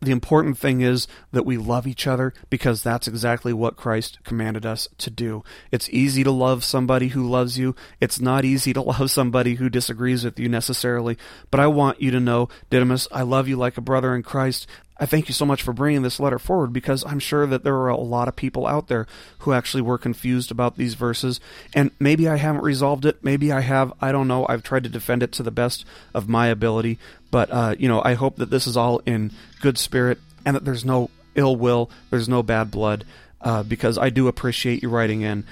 The 0.00 0.10
important 0.10 0.58
thing 0.58 0.80
is 0.80 1.06
that 1.30 1.46
we 1.46 1.56
love 1.56 1.86
each 1.86 2.08
other 2.08 2.34
because 2.50 2.82
that's 2.82 3.06
exactly 3.06 3.52
what 3.52 3.76
Christ 3.76 4.18
commanded 4.24 4.66
us 4.66 4.88
to 4.98 5.10
do. 5.10 5.44
It's 5.70 5.88
easy 5.90 6.24
to 6.24 6.32
love 6.32 6.64
somebody 6.64 7.08
who 7.08 7.30
loves 7.30 7.56
you. 7.56 7.76
It's 8.00 8.20
not 8.20 8.44
easy 8.44 8.72
to 8.72 8.82
love 8.82 9.12
somebody 9.12 9.54
who 9.54 9.70
disagrees 9.70 10.24
with 10.24 10.40
you 10.40 10.48
necessarily. 10.48 11.18
But 11.52 11.60
I 11.60 11.68
want 11.68 12.02
you 12.02 12.10
to 12.10 12.18
know, 12.18 12.48
Didymus, 12.68 13.06
I 13.12 13.22
love 13.22 13.46
you 13.46 13.54
like 13.54 13.78
a 13.78 13.80
brother 13.80 14.16
in 14.16 14.24
Christ. 14.24 14.66
I 15.02 15.06
thank 15.06 15.26
you 15.26 15.34
so 15.34 15.44
much 15.44 15.64
for 15.64 15.72
bringing 15.72 16.02
this 16.02 16.20
letter 16.20 16.38
forward 16.38 16.72
because 16.72 17.04
I'm 17.04 17.18
sure 17.18 17.44
that 17.48 17.64
there 17.64 17.74
are 17.74 17.88
a 17.88 17.96
lot 17.96 18.28
of 18.28 18.36
people 18.36 18.68
out 18.68 18.86
there 18.86 19.08
who 19.40 19.52
actually 19.52 19.80
were 19.82 19.98
confused 19.98 20.52
about 20.52 20.76
these 20.76 20.94
verses. 20.94 21.40
And 21.74 21.90
maybe 21.98 22.28
I 22.28 22.36
haven't 22.36 22.62
resolved 22.62 23.04
it. 23.04 23.18
Maybe 23.20 23.50
I 23.50 23.62
have. 23.62 23.92
I 24.00 24.12
don't 24.12 24.28
know. 24.28 24.46
I've 24.48 24.62
tried 24.62 24.84
to 24.84 24.88
defend 24.88 25.24
it 25.24 25.32
to 25.32 25.42
the 25.42 25.50
best 25.50 25.84
of 26.14 26.28
my 26.28 26.46
ability. 26.46 27.00
But, 27.32 27.50
uh, 27.50 27.74
you 27.80 27.88
know, 27.88 28.00
I 28.04 28.14
hope 28.14 28.36
that 28.36 28.50
this 28.50 28.68
is 28.68 28.76
all 28.76 29.00
in 29.00 29.32
good 29.60 29.76
spirit 29.76 30.20
and 30.46 30.54
that 30.54 30.64
there's 30.64 30.84
no 30.84 31.10
ill 31.34 31.56
will, 31.56 31.90
there's 32.10 32.28
no 32.28 32.44
bad 32.44 32.70
blood, 32.70 33.04
uh, 33.40 33.64
because 33.64 33.98
I 33.98 34.08
do 34.08 34.28
appreciate 34.28 34.84
you 34.84 34.88
writing 34.88 35.22
in. 35.22 35.44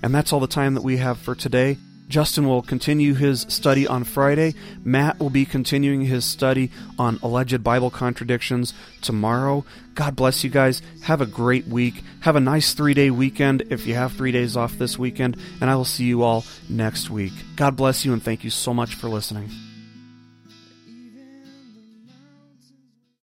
And 0.00 0.14
that's 0.14 0.32
all 0.32 0.38
the 0.38 0.46
time 0.46 0.74
that 0.74 0.84
we 0.84 0.98
have 0.98 1.18
for 1.18 1.34
today. 1.34 1.76
Justin 2.12 2.46
will 2.46 2.60
continue 2.60 3.14
his 3.14 3.46
study 3.48 3.86
on 3.86 4.04
Friday. 4.04 4.54
Matt 4.84 5.18
will 5.18 5.30
be 5.30 5.46
continuing 5.46 6.02
his 6.02 6.26
study 6.26 6.70
on 6.98 7.18
alleged 7.22 7.64
Bible 7.64 7.90
contradictions 7.90 8.74
tomorrow. 9.00 9.64
God 9.94 10.14
bless 10.14 10.44
you 10.44 10.50
guys. 10.50 10.82
Have 11.04 11.22
a 11.22 11.26
great 11.26 11.66
week. 11.66 12.04
Have 12.20 12.36
a 12.36 12.40
nice 12.40 12.74
three 12.74 12.92
day 12.92 13.10
weekend 13.10 13.62
if 13.70 13.86
you 13.86 13.94
have 13.94 14.12
three 14.12 14.30
days 14.30 14.58
off 14.58 14.76
this 14.76 14.98
weekend. 14.98 15.38
And 15.62 15.70
I 15.70 15.74
will 15.74 15.86
see 15.86 16.04
you 16.04 16.22
all 16.22 16.44
next 16.68 17.08
week. 17.08 17.32
God 17.56 17.76
bless 17.76 18.04
you 18.04 18.12
and 18.12 18.22
thank 18.22 18.44
you 18.44 18.50
so 18.50 18.74
much 18.74 18.94
for 18.94 19.08
listening. 19.08 19.48